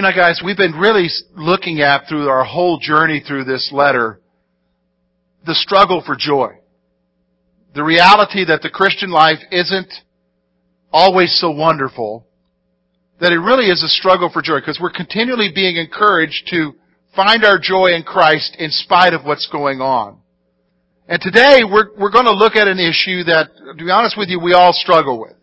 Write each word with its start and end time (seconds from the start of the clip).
You 0.00 0.06
know, 0.08 0.16
guys, 0.16 0.40
we've 0.42 0.56
been 0.56 0.72
really 0.72 1.08
looking 1.36 1.82
at 1.82 2.08
through 2.08 2.26
our 2.30 2.42
whole 2.42 2.78
journey 2.78 3.20
through 3.20 3.44
this 3.44 3.70
letter 3.70 4.18
the 5.44 5.54
struggle 5.54 6.02
for 6.06 6.16
joy. 6.18 6.54
The 7.74 7.84
reality 7.84 8.46
that 8.46 8.62
the 8.62 8.70
Christian 8.70 9.10
life 9.10 9.40
isn't 9.52 9.92
always 10.90 11.38
so 11.38 11.50
wonderful, 11.50 12.26
that 13.20 13.30
it 13.32 13.40
really 13.40 13.66
is 13.66 13.82
a 13.82 13.88
struggle 13.88 14.30
for 14.32 14.40
joy 14.40 14.60
because 14.60 14.78
we're 14.80 14.90
continually 14.90 15.50
being 15.54 15.76
encouraged 15.76 16.48
to 16.48 16.72
find 17.14 17.44
our 17.44 17.58
joy 17.58 17.88
in 17.88 18.02
Christ 18.02 18.56
in 18.58 18.70
spite 18.70 19.12
of 19.12 19.26
what's 19.26 19.50
going 19.52 19.82
on. 19.82 20.18
And 21.08 21.20
today 21.20 21.60
we're, 21.62 21.94
we're 21.98 22.10
going 22.10 22.24
to 22.24 22.32
look 22.32 22.56
at 22.56 22.68
an 22.68 22.78
issue 22.78 23.24
that, 23.24 23.50
to 23.76 23.84
be 23.84 23.90
honest 23.90 24.16
with 24.16 24.30
you, 24.30 24.40
we 24.40 24.54
all 24.54 24.72
struggle 24.72 25.20
with. 25.20 25.36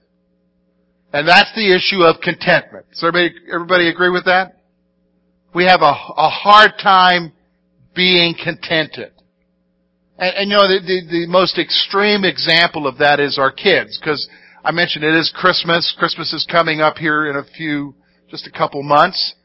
And 1.14 1.28
that's 1.28 1.54
the 1.56 1.74
issue 1.74 2.04
of 2.04 2.22
contentment. 2.22 2.86
Does 2.90 3.04
everybody, 3.04 3.36
everybody 3.52 3.90
agree 3.90 4.10
with 4.10 4.26
that? 4.26 4.58
We 5.56 5.66
have 5.66 5.82
a, 5.82 5.94
a 6.18 6.30
hard 6.30 6.74
time 6.82 7.32
being 7.96 8.36
contented. 8.42 9.12
And, 10.18 10.36
and 10.36 10.50
you 10.50 10.58
know, 10.58 10.68
the, 10.68 10.80
the, 10.80 11.08
the 11.10 11.28
most 11.28 11.58
extreme 11.58 12.24
example 12.26 12.88
of 12.88 12.98
that 12.98 13.20
is 13.20 13.38
our 13.38 13.52
kids, 13.52 13.98
because 14.00 14.28
I 14.64 14.72
mentioned 14.72 15.06
it 15.06 15.16
is 15.16 15.34
Christmas. 15.36 15.96
Christmas 15.98 16.34
is 16.34 16.46
coming 16.50 16.82
up 16.82 16.98
here 16.98 17.30
in 17.30 17.38
a 17.38 17.44
few, 17.56 17.96
just 18.30 18.46
a 18.48 18.52
couple 18.52 18.84
months. 18.84 19.36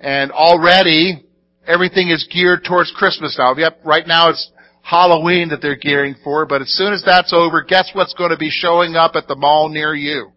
And 0.00 0.32
already, 0.32 1.24
everything 1.66 2.08
is 2.08 2.28
geared 2.32 2.64
towards 2.64 2.92
Christmas 2.96 3.36
now. 3.38 3.54
Yep, 3.56 3.80
right 3.84 4.06
now 4.06 4.30
it's 4.30 4.50
Halloween 4.82 5.50
that 5.50 5.62
they're 5.62 5.76
gearing 5.76 6.16
for, 6.24 6.44
but 6.44 6.60
as 6.60 6.72
soon 6.76 6.92
as 6.92 7.04
that's 7.06 7.32
over, 7.32 7.62
guess 7.62 7.90
what's 7.92 8.14
going 8.14 8.30
to 8.30 8.36
be 8.36 8.50
showing 8.50 8.96
up 8.96 9.12
at 9.14 9.28
the 9.28 9.36
mall 9.36 9.68
near 9.68 9.94
you? 9.94 10.32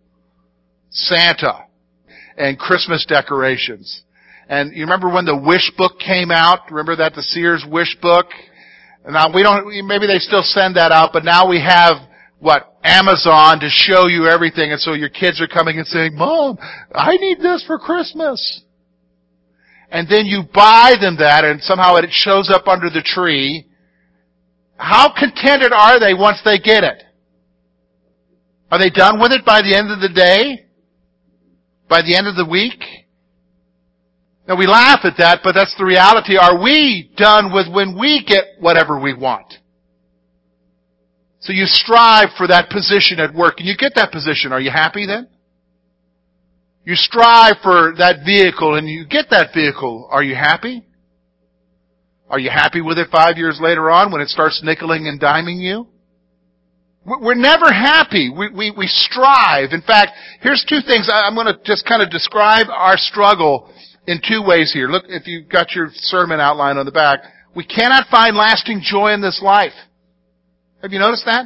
Santa. 0.96 1.66
And 2.38 2.58
Christmas 2.60 3.06
decorations. 3.06 4.04
And 4.50 4.76
you 4.76 4.82
remember 4.82 5.10
when 5.10 5.26
the 5.26 5.38
wish 5.38 5.72
book 5.78 6.00
came 6.00 6.32
out? 6.32 6.70
Remember 6.70 6.96
that, 6.98 7.16
the 7.16 7.24
Sears 7.24 7.66
wish 7.68 7.96
book? 8.02 8.28
Now 9.08 9.34
we 9.34 9.44
don't, 9.44 9.88
maybe 9.88 10.08
they 10.08 10.20
still 10.20 10.44
send 10.44 10.76
that 10.76 10.92
out, 10.92 11.12
but 11.14 11.24
now 11.24 11.48
we 11.48 11.62
have, 11.62 11.98
what, 12.40 12.76
Amazon 12.84 13.60
to 13.60 13.70
show 13.70 14.08
you 14.08 14.28
everything, 14.28 14.72
and 14.72 14.80
so 14.80 14.94
your 14.94 15.10
kids 15.10 15.42
are 15.42 15.48
coming 15.48 15.78
and 15.78 15.88
saying, 15.88 16.16
Mom, 16.16 16.58
I 16.94 17.16
need 17.18 17.40
this 17.40 17.64
for 17.66 17.80
Christmas. 17.80 18.62
And 19.90 20.08
then 20.10 20.26
you 20.26 20.44
buy 20.54 20.94
them 21.00 21.18
that, 21.18 21.46
and 21.46 21.62
somehow 21.62 21.96
it 21.96 22.10
shows 22.12 22.52
up 22.54 22.68
under 22.68 22.90
the 22.90 23.02
tree, 23.02 23.66
how 24.78 25.14
contented 25.14 25.72
are 25.72 26.00
they 26.00 26.14
once 26.14 26.40
they 26.44 26.60
get 26.60 26.84
it? 26.84 27.04
Are 28.72 28.80
they 28.80 28.90
done 28.90 29.20
with 29.20 29.32
it 29.32 29.46
by 29.46 29.62
the 29.62 29.76
end 29.76 29.90
of 29.90 30.02
the 30.02 30.10
day? 30.10 30.65
By 31.88 32.02
the 32.02 32.16
end 32.16 32.28
of 32.28 32.36
the 32.36 32.46
week? 32.46 32.82
Now 34.48 34.58
we 34.58 34.68
laugh 34.68 35.00
at 35.04 35.18
that, 35.18 35.42
but 35.44 35.54
that's 35.56 35.76
the 35.78 35.86
reality. 35.86 36.38
Are 36.38 36.62
we 36.62 37.12
done 37.18 37.52
with 37.54 37.72
when 37.72 37.98
we 37.98 38.24
get 38.26 38.44
whatever 38.60 39.00
we 39.00 39.14
want? 39.14 39.54
So 41.40 41.54
you 41.54 41.66
strive 41.66 42.30
for 42.38 42.48
that 42.48 42.70
position 42.70 43.20
at 43.20 43.34
work 43.34 43.56
and 43.60 43.68
you 43.68 43.76
get 43.78 43.94
that 43.96 44.12
position. 44.12 44.52
Are 44.52 44.62
you 44.62 44.72
happy 44.72 45.06
then? 45.06 45.28
You 46.86 46.96
strive 46.96 47.56
for 47.64 47.94
that 47.98 48.26
vehicle 48.26 48.76
and 48.76 48.88
you 48.88 49.06
get 49.06 49.30
that 49.32 49.50
vehicle. 49.54 50.08
Are 50.12 50.24
you 50.24 50.36
happy? 50.36 50.86
Are 52.30 52.40
you 52.40 52.50
happy 52.50 52.82
with 52.82 52.98
it 52.98 53.10
five 53.12 53.38
years 53.38 53.60
later 53.62 53.90
on 53.90 54.12
when 54.12 54.22
it 54.22 54.30
starts 54.30 54.64
nickeling 54.64 55.08
and 55.08 55.20
diming 55.20 55.60
you? 55.60 55.88
We're 57.06 57.36
never 57.36 57.72
happy. 57.72 58.32
We, 58.36 58.50
we, 58.50 58.74
we 58.76 58.88
strive. 58.88 59.74
In 59.74 59.82
fact, 59.82 60.12
here's 60.42 60.66
two 60.68 60.80
things. 60.88 61.08
I'm 61.12 61.36
going 61.36 61.46
to 61.46 61.60
just 61.64 61.86
kind 61.86 62.02
of 62.02 62.10
describe 62.10 62.66
our 62.70 62.98
struggle 62.98 63.72
in 64.08 64.22
two 64.28 64.42
ways 64.44 64.74
here. 64.74 64.88
Look, 64.88 65.04
if 65.08 65.28
you've 65.28 65.48
got 65.48 65.74
your 65.74 65.90
sermon 65.94 66.40
outline 66.40 66.78
on 66.78 66.86
the 66.86 66.92
back, 66.92 67.20
we 67.56 67.64
cannot 67.64 68.08
find 68.10 68.36
lasting 68.36 68.82
joy 68.84 69.14
in 69.14 69.22
this 69.22 69.40
life. 69.44 69.74
Have 70.82 70.92
you 70.92 71.00
noticed 71.00 71.26
that? 71.26 71.46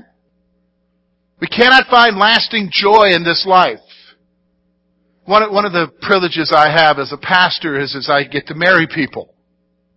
We 1.41 1.47
cannot 1.47 1.87
find 1.89 2.17
lasting 2.17 2.69
joy 2.71 3.11
in 3.13 3.25
this 3.25 3.45
life. 3.45 3.79
One 5.25 5.43
of, 5.43 5.51
one 5.51 5.65
of 5.65 5.73
the 5.73 5.87
privileges 6.01 6.53
I 6.55 6.71
have 6.71 6.99
as 6.99 7.11
a 7.11 7.17
pastor 7.17 7.79
is, 7.79 7.95
is 7.95 8.09
I 8.09 8.23
get 8.23 8.47
to 8.47 8.55
marry 8.55 8.87
people 8.87 9.35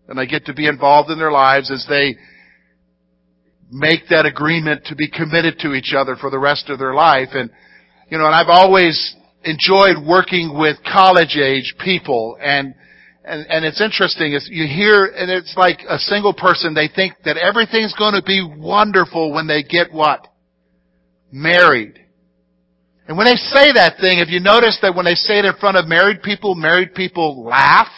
and 0.08 0.18
I 0.18 0.26
get 0.26 0.46
to 0.46 0.54
be 0.54 0.66
involved 0.66 1.10
in 1.10 1.18
their 1.18 1.32
lives 1.32 1.70
as 1.70 1.86
they 1.88 2.16
make 3.72 4.08
that 4.10 4.26
agreement 4.26 4.84
to 4.86 4.94
be 4.94 5.08
committed 5.08 5.58
to 5.60 5.72
each 5.72 5.94
other 5.96 6.14
for 6.14 6.30
the 6.30 6.38
rest 6.38 6.68
of 6.68 6.78
their 6.78 6.94
life. 6.94 7.30
And, 7.32 7.50
you 8.08 8.18
know, 8.18 8.26
and 8.26 8.34
I've 8.34 8.48
always 8.48 9.16
enjoyed 9.44 9.96
working 10.06 10.56
with 10.56 10.76
college 10.84 11.36
age 11.36 11.74
people 11.82 12.38
and, 12.40 12.74
and, 13.24 13.46
and 13.48 13.64
it's 13.64 13.80
interesting 13.80 14.34
is 14.34 14.48
you 14.50 14.66
hear, 14.66 15.06
and 15.06 15.30
it's 15.30 15.54
like 15.56 15.78
a 15.88 15.98
single 15.98 16.34
person, 16.34 16.74
they 16.74 16.90
think 16.94 17.14
that 17.24 17.36
everything's 17.36 17.94
going 17.94 18.14
to 18.14 18.22
be 18.22 18.42
wonderful 18.42 19.32
when 19.32 19.46
they 19.46 19.62
get 19.62 19.92
what? 19.92 20.26
Married. 21.30 21.98
And 23.06 23.16
when 23.16 23.26
they 23.26 23.36
say 23.36 23.72
that 23.74 23.98
thing, 24.00 24.18
have 24.18 24.28
you 24.28 24.40
noticed 24.40 24.80
that 24.82 24.94
when 24.94 25.04
they 25.04 25.14
say 25.14 25.38
it 25.38 25.44
in 25.44 25.54
front 25.60 25.76
of 25.76 25.86
married 25.86 26.22
people, 26.22 26.56
married 26.56 26.94
people 26.94 27.44
laugh? 27.44 27.88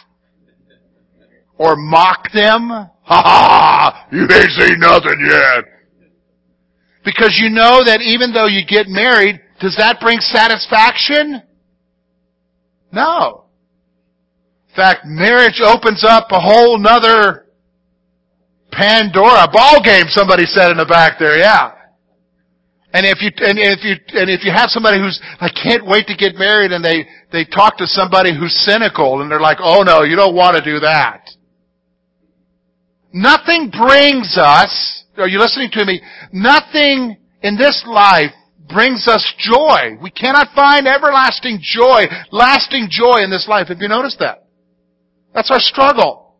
or 1.57 1.75
mock 1.75 2.31
them. 2.33 2.89
Ha 3.05 3.21
ha! 3.21 4.07
You 4.11 4.21
ain't 4.21 4.51
seen 4.51 4.79
nothing 4.79 5.19
yet. 5.29 5.63
Because 7.03 7.37
you 7.39 7.51
know 7.51 7.83
that 7.85 8.01
even 8.01 8.33
though 8.33 8.47
you 8.47 8.65
get 8.65 8.87
married, 8.87 9.39
does 9.59 9.75
that 9.77 9.99
bring 9.99 10.19
satisfaction? 10.19 11.43
No. 12.91 13.45
In 14.69 14.75
fact, 14.75 15.05
marriage 15.05 15.61
opens 15.63 16.03
up 16.03 16.27
a 16.31 16.39
whole 16.39 16.79
nother 16.79 17.45
Pandora 18.71 19.47
ball 19.53 19.81
game, 19.83 20.05
somebody 20.07 20.45
said 20.45 20.71
in 20.71 20.77
the 20.77 20.85
back 20.85 21.17
there, 21.19 21.37
yeah. 21.37 21.71
And 22.91 23.05
if 23.05 23.21
you 23.21 23.29
and 23.45 23.59
if 23.59 23.83
you 23.83 23.95
and 24.19 24.29
if 24.29 24.43
you 24.43 24.51
have 24.51 24.69
somebody 24.69 24.99
who's 24.99 25.19
I 25.39 25.49
can't 25.49 25.85
wait 25.85 26.07
to 26.07 26.15
get 26.15 26.35
married 26.35 26.71
and 26.71 26.83
they 26.83 27.05
they 27.31 27.43
talk 27.43 27.77
to 27.77 27.87
somebody 27.87 28.31
who's 28.33 28.55
cynical 28.65 29.21
and 29.21 29.29
they're 29.29 29.41
like, 29.41 29.57
"Oh 29.61 29.83
no, 29.83 30.03
you 30.03 30.15
don't 30.15 30.35
want 30.35 30.55
to 30.55 30.63
do 30.63 30.79
that." 30.79 31.29
Nothing 33.15 33.71
brings 33.71 34.37
us, 34.37 35.05
are 35.15 35.29
you 35.29 35.39
listening 35.39 35.69
to 35.71 35.85
me? 35.85 36.01
Nothing 36.33 37.15
in 37.41 37.55
this 37.55 37.85
life 37.87 38.33
brings 38.67 39.07
us 39.07 39.33
joy. 39.37 39.95
We 40.01 40.11
cannot 40.11 40.53
find 40.53 40.85
everlasting 40.85 41.59
joy, 41.61 42.07
lasting 42.31 42.87
joy 42.89 43.23
in 43.23 43.29
this 43.29 43.47
life. 43.47 43.69
Have 43.69 43.77
you 43.79 43.87
noticed 43.87 44.19
that? 44.19 44.45
That's 45.33 45.49
our 45.49 45.61
struggle. 45.61 46.35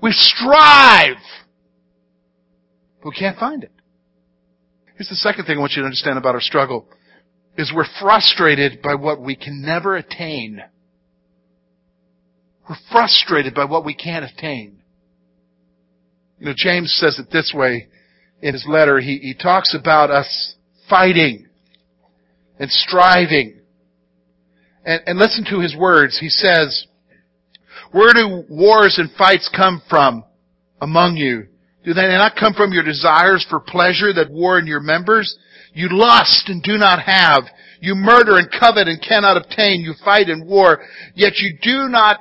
We 0.00 0.12
strive. 0.12 1.16
But 3.02 3.08
we 3.08 3.16
can't 3.16 3.36
find 3.36 3.64
it. 3.64 3.72
Here's 4.94 5.08
the 5.08 5.16
second 5.16 5.46
thing 5.46 5.56
I 5.56 5.60
want 5.60 5.72
you 5.72 5.82
to 5.82 5.86
understand 5.86 6.16
about 6.16 6.36
our 6.36 6.40
struggle 6.40 6.86
is 7.58 7.72
we're 7.74 7.86
frustrated 8.00 8.82
by 8.82 8.94
what 8.94 9.20
we 9.20 9.34
can 9.34 9.62
never 9.62 9.96
attain. 9.96 10.62
We're 12.70 12.76
frustrated 12.92 13.52
by 13.52 13.64
what 13.64 13.84
we 13.84 13.94
can't 13.94 14.24
attain. 14.24 14.81
You 16.42 16.48
know, 16.48 16.54
James 16.56 16.92
says 16.98 17.20
it 17.20 17.30
this 17.30 17.52
way 17.54 17.86
in 18.40 18.52
his 18.52 18.66
letter. 18.68 18.98
He, 18.98 19.18
he 19.18 19.32
talks 19.32 19.76
about 19.80 20.10
us 20.10 20.56
fighting 20.90 21.46
and 22.58 22.68
striving. 22.68 23.60
And, 24.84 25.02
and 25.06 25.18
listen 25.20 25.44
to 25.50 25.60
his 25.60 25.76
words. 25.76 26.18
He 26.18 26.28
says, 26.28 26.88
where 27.92 28.12
do 28.12 28.42
wars 28.50 28.98
and 28.98 29.08
fights 29.16 29.48
come 29.56 29.82
from 29.88 30.24
among 30.80 31.16
you? 31.16 31.46
Do 31.84 31.94
they 31.94 32.08
not 32.08 32.34
come 32.34 32.54
from 32.54 32.72
your 32.72 32.82
desires 32.82 33.46
for 33.48 33.60
pleasure 33.60 34.12
that 34.12 34.32
war 34.32 34.58
in 34.58 34.66
your 34.66 34.80
members? 34.80 35.38
You 35.74 35.90
lust 35.92 36.48
and 36.48 36.60
do 36.60 36.76
not 36.76 37.02
have. 37.02 37.44
You 37.80 37.94
murder 37.94 38.36
and 38.36 38.50
covet 38.50 38.88
and 38.88 39.00
cannot 39.00 39.36
obtain. 39.36 39.82
You 39.82 39.94
fight 40.04 40.28
and 40.28 40.48
war, 40.48 40.82
yet 41.14 41.34
you 41.36 41.56
do 41.62 41.88
not 41.88 42.18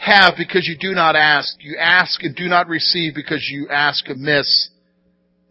have 0.00 0.34
because 0.36 0.66
you 0.66 0.76
do 0.78 0.94
not 0.94 1.14
ask. 1.14 1.56
You 1.60 1.76
ask 1.78 2.22
and 2.22 2.34
do 2.34 2.48
not 2.48 2.68
receive 2.68 3.14
because 3.14 3.46
you 3.50 3.68
ask 3.68 4.08
amiss 4.08 4.70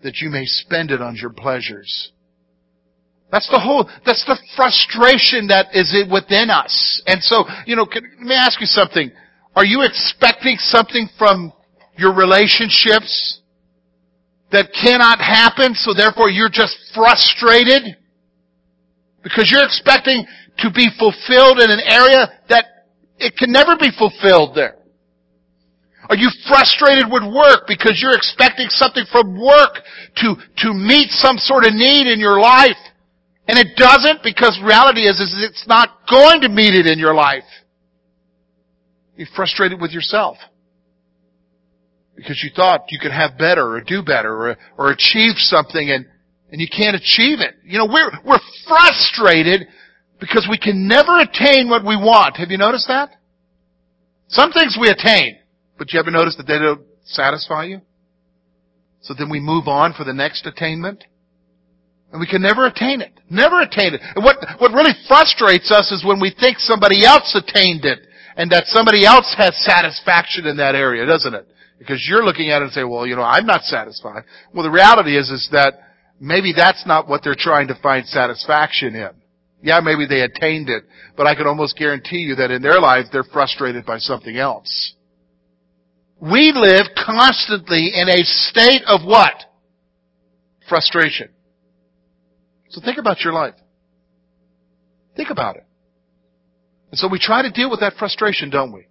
that 0.04 0.18
you 0.22 0.30
may 0.30 0.46
spend 0.46 0.92
it 0.92 1.01
on 1.01 1.16
your 1.16 1.30
pleasures. 1.30 2.12
That's 3.31 3.48
the 3.50 3.60
whole, 3.60 3.88
that's 4.06 4.25
the 4.25 4.38
frustration 4.56 5.48
that 5.48 5.68
is 5.74 5.94
within 6.12 6.50
us. 6.50 7.01
And 7.06 7.22
so, 7.22 7.46
you 7.68 7.75
know, 7.75 7.86
can, 7.86 8.04
let 8.18 8.25
me 8.25 8.34
ask 8.34 8.60
you 8.60 8.66
something. 8.66 9.12
Are 9.56 9.66
you 9.66 9.84
expecting 9.84 10.57
something 10.57 11.07
from 11.18 11.54
your 11.96 12.16
relationships 12.16 13.42
that 14.51 14.72
cannot 14.74 15.19
happen, 15.19 15.75
so 15.75 15.94
therefore 15.94 16.31
you're 16.31 16.50
just 16.50 16.75
frustrated? 16.96 17.98
Because 19.22 19.51
you're 19.51 19.66
expecting 19.66 20.25
to 20.60 20.72
be 20.72 20.88
fulfilled 20.98 21.60
in 21.60 21.69
an 21.69 21.81
area 21.86 22.30
that 22.50 22.66
it 23.19 23.38
can 23.38 23.51
never 23.51 23.75
be 23.77 23.92
fulfilled 23.98 24.56
there. 24.56 24.75
Are 26.10 26.18
you 26.18 26.30
frustrated 26.48 27.06
with 27.12 27.21
work 27.24 27.68
because 27.68 28.00
you're 28.01 28.16
expecting 28.16 28.68
something 28.69 29.06
from 29.12 29.39
work 29.39 29.77
to, 30.18 30.36
to 30.66 30.74
meet 30.74 31.12
some 31.12 31.38
sort 31.38 31.66
of 31.66 31.74
need 31.74 32.07
in 32.07 32.19
your 32.19 32.39
life? 32.39 32.80
And 33.48 33.60
it 33.60 33.75
doesn't 33.75 34.24
because 34.24 34.60
reality 34.63 35.01
is, 35.01 35.19
is 35.19 35.36
it's 35.48 35.68
not 35.68 35.89
going 36.10 36.42
to 36.42 36.50
meet 36.50 36.74
it 36.74 36.88
in 36.88 36.98
your 36.98 37.13
life. 37.13 37.44
You're 39.18 39.27
frustrated 39.36 39.80
with 39.80 39.92
yourself. 39.92 40.38
Because 42.15 42.42
you 42.44 42.50
thought 42.56 42.86
you 42.89 43.00
could 43.00 43.12
have 43.12 43.38
better 43.38 43.68
or 43.75 43.81
do 43.81 44.01
better 44.01 44.33
or, 44.33 44.57
or 44.77 44.92
achieve 44.92 45.36
something 45.38 45.92
and, 45.92 46.06
and 46.51 46.60
you 46.60 46.68
can't 46.68 46.95
achieve 46.95 47.39
it. 47.39 47.54
You 47.63 47.77
know, 47.77 47.86
we're, 47.86 48.12
we're 48.25 48.39
frustrated 48.68 49.68
because 50.19 50.48
we 50.50 50.57
can 50.57 50.88
never 50.88 51.19
attain 51.19 51.69
what 51.69 51.86
we 51.86 51.95
want. 51.95 52.38
Have 52.38 52.51
you 52.51 52.57
noticed 52.57 52.88
that? 52.88 53.12
Some 54.27 54.51
things 54.51 54.77
we 54.80 54.89
attain, 54.89 55.38
but 55.77 55.92
you 55.92 56.00
ever 56.00 56.12
notice 56.12 56.36
that 56.38 56.48
they 56.48 56.60
don't 56.60 56.81
satisfy 57.06 57.66
you? 57.66 57.81
So 59.01 59.13
then 59.18 59.30
we 59.30 59.39
move 59.39 59.68
on 59.68 59.94
for 59.94 60.04
the 60.04 60.13
next 60.13 60.45
attainment. 60.45 61.04
And 62.12 62.19
we 62.19 62.27
can 62.27 62.42
never 62.42 62.66
attain 62.66 63.01
it. 63.01 63.12
Never 63.30 63.62
attain 63.62 63.94
it. 63.94 64.01
And 64.16 64.24
what, 64.24 64.38
what 64.60 64.71
really 64.71 64.94
frustrates 65.07 65.71
us 65.71 65.92
is 65.92 66.04
when 66.04 66.19
we 66.19 66.36
think 66.38 66.57
somebody 66.57 67.06
else 67.06 67.36
attained 67.36 67.86
it 67.86 68.00
and 68.36 68.51
that 68.51 68.65
somebody 68.68 69.06
else 69.06 69.33
has 69.38 69.56
satisfaction 69.63 70.45
in 70.45 70.57
that 70.57 70.75
area, 70.75 71.06
doesn't 71.06 71.33
it? 71.33 71.48
Because 71.77 72.06
you're 72.10 72.25
looking 72.25 72.50
at 72.50 72.62
it 72.62 72.65
and 72.65 72.72
say, 72.72 72.83
well, 72.83 73.06
you 73.06 73.15
know, 73.15 73.22
I'm 73.22 73.45
not 73.45 73.62
satisfied. 73.62 74.24
Well, 74.54 74.63
the 74.63 74.72
reality 74.72 75.18
is, 75.18 75.30
is 75.30 75.50
that 75.51 75.75
maybe 76.19 76.51
that's 76.56 76.86
not 76.86 77.07
what 77.07 77.22
they're 77.24 77.36
trying 77.38 77.68
to 77.68 77.80
find 77.81 78.06
satisfaction 78.06 78.95
in. 78.95 79.12
Yeah, 79.62 79.82
maybe 79.82 80.06
they 80.08 80.22
attained 80.22 80.70
it, 80.70 80.84
but 81.18 81.28
I 81.28 81.36
can 81.36 81.46
almost 81.46 81.78
guarantee 81.78 82.20
you 82.20 82.36
that 82.36 82.52
in 82.52 82.62
their 82.62 82.80
lives 82.80 83.10
they're 83.12 83.24
frustrated 83.24 83.86
by 83.86 83.98
something 83.98 84.38
else. 84.38 84.94
We 86.22 86.54
live 86.56 86.88
constantly 86.96 87.92
in 87.94 88.10
a 88.10 88.24
state 88.24 88.84
of 88.88 89.02
what? 89.06 89.34
Frustration. 90.68 91.30
So 92.70 92.82
think 92.82 92.98
about 92.98 93.22
your 93.22 93.34
life. 93.34 93.56
Think 95.16 95.30
about 95.30 95.58
it. 95.58 95.66
And 96.92 97.00
so 97.00 97.08
we 97.08 97.20
try 97.20 97.42
to 97.42 97.52
deal 97.52 97.70
with 97.70 97.82
that 97.82 97.94
frustration, 97.98 98.50
don't 98.50 98.72
we? 98.72 98.88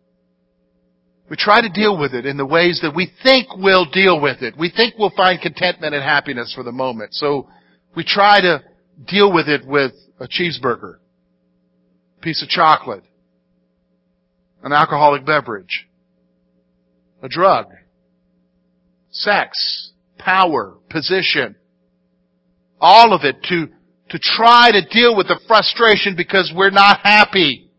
We 1.31 1.37
try 1.37 1.61
to 1.61 1.69
deal 1.69 1.99
with 1.99 2.15
it 2.15 2.25
in 2.25 2.37
the 2.37 2.47
ways 2.47 2.81
that 2.83 2.95
we 2.95 3.11
think 3.23 3.49
we'll 3.57 3.91
deal 3.91 4.21
with 4.21 4.43
it. 4.43 4.55
We 4.59 4.71
think 4.75 4.95
we'll 4.99 5.13
find 5.17 5.41
contentment 5.41 5.95
and 5.95 6.03
happiness 6.03 6.53
for 6.55 6.63
the 6.63 6.73
moment. 6.73 7.15
So 7.15 7.49
we 7.95 8.05
try 8.05 8.41
to 8.41 8.63
deal 9.07 9.33
with 9.33 9.49
it 9.49 9.67
with 9.67 9.93
a 10.21 10.27
cheeseburger, 10.27 10.97
a 12.19 12.21
piece 12.21 12.43
of 12.43 12.49
chocolate, 12.49 13.05
an 14.63 14.73
alcoholic 14.73 15.25
beverage, 15.25 15.87
a 17.23 17.29
drug, 17.29 17.67
sex, 19.11 19.93
power, 20.19 20.77
position, 20.91 21.57
all 22.81 23.13
of 23.13 23.25
it 23.25 23.43
to, 23.45 23.69
to 24.11 24.19
try 24.19 24.71
to 24.73 24.83
deal 24.89 25.17
with 25.17 25.29
the 25.29 25.41
frustration 25.47 26.15
because 26.17 26.53
we're 26.55 26.71
not 26.71 27.01
happy. 27.03 27.71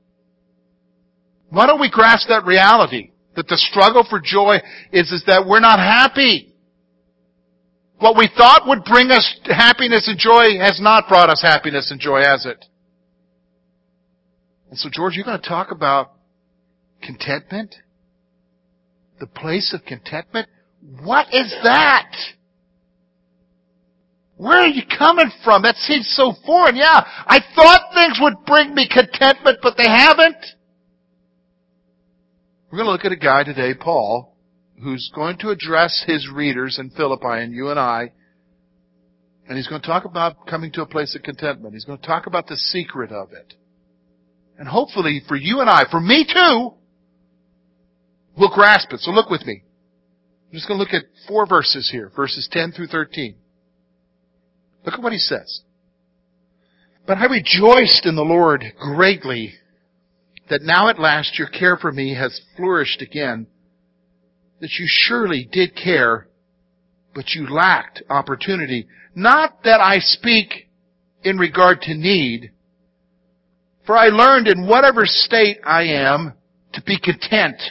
Why 1.49 1.67
don't 1.67 1.81
we 1.81 1.89
grasp 1.89 2.27
that 2.29 2.45
reality? 2.45 3.11
That 3.35 3.47
the 3.47 3.57
struggle 3.57 4.05
for 4.09 4.19
joy 4.19 4.57
is, 4.91 5.11
is 5.11 5.23
that 5.27 5.45
we're 5.47 5.59
not 5.59 5.79
happy. 5.79 6.48
What 7.99 8.17
we 8.17 8.29
thought 8.35 8.63
would 8.65 8.85
bring 8.85 9.11
us 9.11 9.39
happiness 9.45 10.07
and 10.07 10.17
joy 10.17 10.57
has 10.59 10.79
not 10.81 11.07
brought 11.09 11.29
us 11.29 11.41
happiness 11.41 11.91
and 11.91 11.99
joy, 11.99 12.21
has 12.21 12.45
it? 12.45 12.65
And 14.69 14.79
so, 14.79 14.89
George, 14.91 15.15
you're 15.15 15.25
going 15.25 15.39
to 15.39 15.47
talk 15.47 15.71
about 15.71 16.11
contentment? 17.01 17.75
The 19.19 19.27
place 19.27 19.73
of 19.73 19.85
contentment? 19.85 20.47
What 21.03 21.27
is 21.33 21.53
that? 21.63 22.11
Where 24.37 24.59
are 24.59 24.67
you 24.67 24.83
coming 24.97 25.29
from? 25.43 25.63
That 25.63 25.75
seems 25.75 26.09
so 26.15 26.33
foreign. 26.45 26.77
Yeah, 26.77 27.01
I 27.25 27.41
thought 27.53 27.93
things 27.93 28.17
would 28.21 28.45
bring 28.45 28.73
me 28.73 28.87
contentment, 28.87 29.57
but 29.61 29.75
they 29.75 29.89
haven't. 29.89 30.37
We're 32.71 32.77
going 32.77 32.87
to 32.87 32.91
look 32.93 33.03
at 33.03 33.11
a 33.11 33.17
guy 33.17 33.43
today, 33.43 33.73
Paul, 33.73 34.28
who's 34.81 35.11
going 35.13 35.37
to 35.39 35.49
address 35.49 36.03
his 36.07 36.29
readers 36.33 36.77
in 36.79 36.89
Philippi 36.91 37.25
and 37.41 37.53
you 37.53 37.69
and 37.69 37.79
I, 37.79 38.11
and 39.47 39.57
he's 39.57 39.67
going 39.67 39.81
to 39.81 39.87
talk 39.87 40.05
about 40.05 40.47
coming 40.47 40.71
to 40.73 40.83
a 40.83 40.85
place 40.85 41.15
of 41.15 41.23
contentment. 41.23 41.73
He's 41.73 41.85
going 41.85 41.99
to 41.99 42.05
talk 42.05 42.27
about 42.27 42.47
the 42.47 42.55
secret 42.55 43.11
of 43.11 43.33
it. 43.33 43.55
And 44.57 44.67
hopefully 44.67 45.21
for 45.27 45.35
you 45.35 45.61
and 45.61 45.69
I, 45.69 45.83
for 45.89 45.99
me 45.99 46.25
too, 46.25 46.73
we'll 48.37 48.53
grasp 48.53 48.91
it. 48.91 48.99
So 48.99 49.11
look 49.11 49.29
with 49.29 49.45
me. 49.45 49.63
I'm 50.47 50.53
just 50.53 50.67
going 50.67 50.79
to 50.79 50.83
look 50.83 50.93
at 50.93 51.09
four 51.27 51.47
verses 51.47 51.89
here, 51.91 52.11
verses 52.15 52.47
10 52.51 52.73
through 52.73 52.87
13. 52.87 53.35
Look 54.85 54.95
at 54.95 55.01
what 55.01 55.13
he 55.13 55.19
says. 55.19 55.61
But 57.05 57.17
I 57.17 57.25
rejoiced 57.25 58.05
in 58.05 58.15
the 58.15 58.21
Lord 58.21 58.63
greatly 58.79 59.53
that 60.49 60.61
now 60.61 60.89
at 60.89 60.99
last 60.99 61.37
your 61.37 61.47
care 61.47 61.77
for 61.77 61.91
me 61.91 62.15
has 62.15 62.41
flourished 62.55 63.01
again, 63.01 63.47
that 64.59 64.71
you 64.79 64.85
surely 64.87 65.47
did 65.51 65.75
care, 65.75 66.27
but 67.13 67.31
you 67.33 67.47
lacked 67.47 68.03
opportunity. 68.09 68.87
Not 69.15 69.63
that 69.63 69.81
I 69.81 69.99
speak 69.99 70.69
in 71.23 71.37
regard 71.37 71.81
to 71.81 71.93
need, 71.93 72.51
for 73.85 73.97
I 73.97 74.07
learned 74.07 74.47
in 74.47 74.67
whatever 74.67 75.05
state 75.05 75.59
I 75.65 75.83
am 75.83 76.33
to 76.73 76.81
be 76.83 76.99
content. 76.99 77.61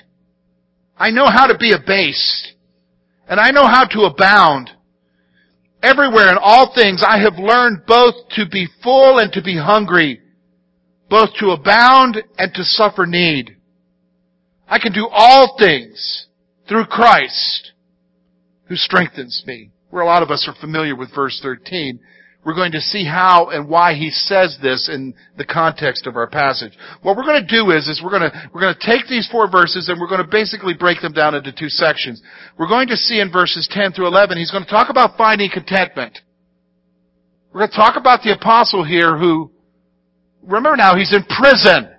I 0.96 1.11
know 1.11 1.26
how 1.26 1.46
to 1.46 1.56
be 1.56 1.73
abased, 1.73 2.55
and 3.29 3.38
I 3.38 3.50
know 3.50 3.67
how 3.67 3.84
to 3.87 4.02
abound. 4.02 4.70
Everywhere 5.81 6.31
in 6.31 6.38
all 6.41 6.75
things 6.75 7.05
I 7.06 7.19
have 7.20 7.38
learned 7.38 7.87
both 7.87 8.14
to 8.31 8.49
be 8.49 8.67
full 8.82 9.19
and 9.19 9.32
to 9.32 9.43
be 9.43 9.56
hungry, 9.56 10.20
both 11.08 11.31
to 11.38 11.50
abound 11.50 12.20
and 12.37 12.52
to 12.55 12.64
suffer 12.64 13.06
need. 13.06 13.56
I 14.67 14.81
can 14.81 14.93
do 14.93 15.08
all 15.08 15.56
things 15.56 16.27
through 16.69 16.87
Christ 16.87 17.72
who 18.69 18.77
strengthens 18.77 19.43
me. 19.46 19.70
Where 19.91 20.03
a 20.03 20.06
lot 20.06 20.22
of 20.22 20.31
us 20.31 20.46
are 20.46 20.60
familiar 20.60 20.94
with 20.94 21.15
verse 21.15 21.41
13. 21.43 21.98
We're 22.44 22.55
going 22.55 22.72
to 22.72 22.81
see 22.81 23.05
how 23.05 23.48
and 23.48 23.69
why 23.69 23.94
he 23.94 24.10
says 24.10 24.58
this 24.63 24.89
in 24.89 25.15
the 25.37 25.44
context 25.44 26.06
of 26.06 26.17
our 26.17 26.29
passage. 26.29 26.72
What 27.03 27.17
we're 27.17 27.25
going 27.25 27.44
to 27.46 27.56
do 27.56 27.70
is, 27.70 27.89
is 27.89 28.01
we're 28.03 28.17
going 28.17 28.31
to, 28.31 28.51
we're 28.55 28.60
going 28.60 28.75
to 28.75 28.87
take 28.87 29.08
these 29.08 29.29
four 29.31 29.51
verses 29.51 29.89
and 29.89 30.01
we're 30.01 30.08
going 30.08 30.22
to 30.22 30.31
basically 30.31 30.75
break 30.75 31.01
them 31.01 31.13
down 31.13 31.34
into 31.34 31.53
two 31.53 31.69
sections. 31.69 32.22
We're 32.58 32.69
going 32.69 32.89
to 32.89 32.96
see 32.96 33.20
in 33.20 33.32
verses 33.32 33.69
10 33.70 33.93
through 33.93 34.06
11, 34.06 34.39
he's 34.39 34.51
going 34.51 34.65
to 34.65 34.70
talk 34.70 34.89
about 34.89 35.17
finding 35.17 35.51
contentment. 35.51 36.19
We're 37.53 37.60
going 37.60 37.70
to 37.70 37.77
talk 37.77 37.96
about 37.96 38.22
the 38.22 38.34
apostle 38.34 38.84
here 38.84 39.19
who, 39.19 39.51
remember 40.43 40.77
now, 40.77 40.96
he's 40.96 41.15
in 41.15 41.25
prison. 41.25 41.91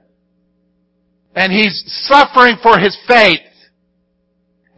And 1.36 1.52
he's 1.52 1.84
suffering 2.08 2.58
for 2.64 2.80
his 2.80 2.98
faith. 3.08 3.40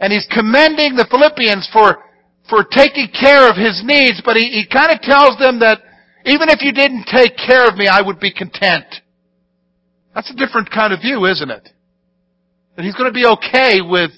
And 0.02 0.12
he's 0.12 0.28
commending 0.34 0.98
the 0.98 1.08
Philippians 1.10 1.70
for 1.72 2.04
for 2.50 2.66
taking 2.66 3.08
care 3.14 3.50
of 3.50 3.56
his 3.56 3.82
needs, 3.86 4.22
but 4.26 4.36
he, 4.36 4.50
he 4.50 4.68
kind 4.68 4.92
of 4.92 5.00
tells 5.02 5.38
them 5.38 5.60
that 5.60 5.80
even 6.26 6.50
if 6.50 6.62
you 6.62 6.74
didn't 6.74 7.06
take 7.06 7.38
care 7.38 7.68
of 7.68 7.78
me, 7.78 7.88
I 7.88 8.02
would 8.02 8.20
be 8.20 8.34
content. 8.34 8.86
That's 10.14 10.30
a 10.30 10.36
different 10.36 10.70
kind 10.70 10.92
of 10.92 11.00
view, 11.00 11.26
isn't 11.26 11.50
it? 11.50 11.70
That 12.76 12.84
he's 12.84 12.96
going 12.96 13.10
to 13.10 13.14
be 13.14 13.26
okay 13.26 13.80
with 13.82 14.12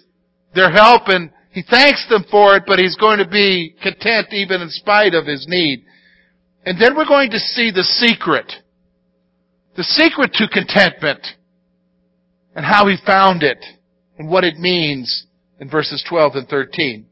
their 0.55 0.71
help 0.71 1.03
and 1.07 1.29
he 1.51 1.63
thanks 1.69 2.07
them 2.09 2.25
for 2.31 2.55
it, 2.55 2.63
but 2.65 2.79
he's 2.79 2.95
going 2.95 3.19
to 3.19 3.27
be 3.27 3.75
content 3.83 4.27
even 4.31 4.61
in 4.61 4.69
spite 4.69 5.13
of 5.13 5.27
his 5.27 5.45
need. 5.47 5.85
And 6.65 6.81
then 6.81 6.95
we're 6.95 7.05
going 7.05 7.29
to 7.31 7.39
see 7.39 7.69
the 7.69 7.83
secret. 7.83 8.51
The 9.75 9.83
secret 9.83 10.33
to 10.33 10.47
contentment 10.47 11.25
and 12.55 12.65
how 12.65 12.87
he 12.87 12.95
found 13.05 13.43
it 13.43 13.63
and 14.17 14.29
what 14.29 14.43
it 14.43 14.57
means 14.57 15.27
in 15.63 15.69
verses 15.69 16.03
12 16.07 16.35
and 16.35 16.47
13. 16.49 17.05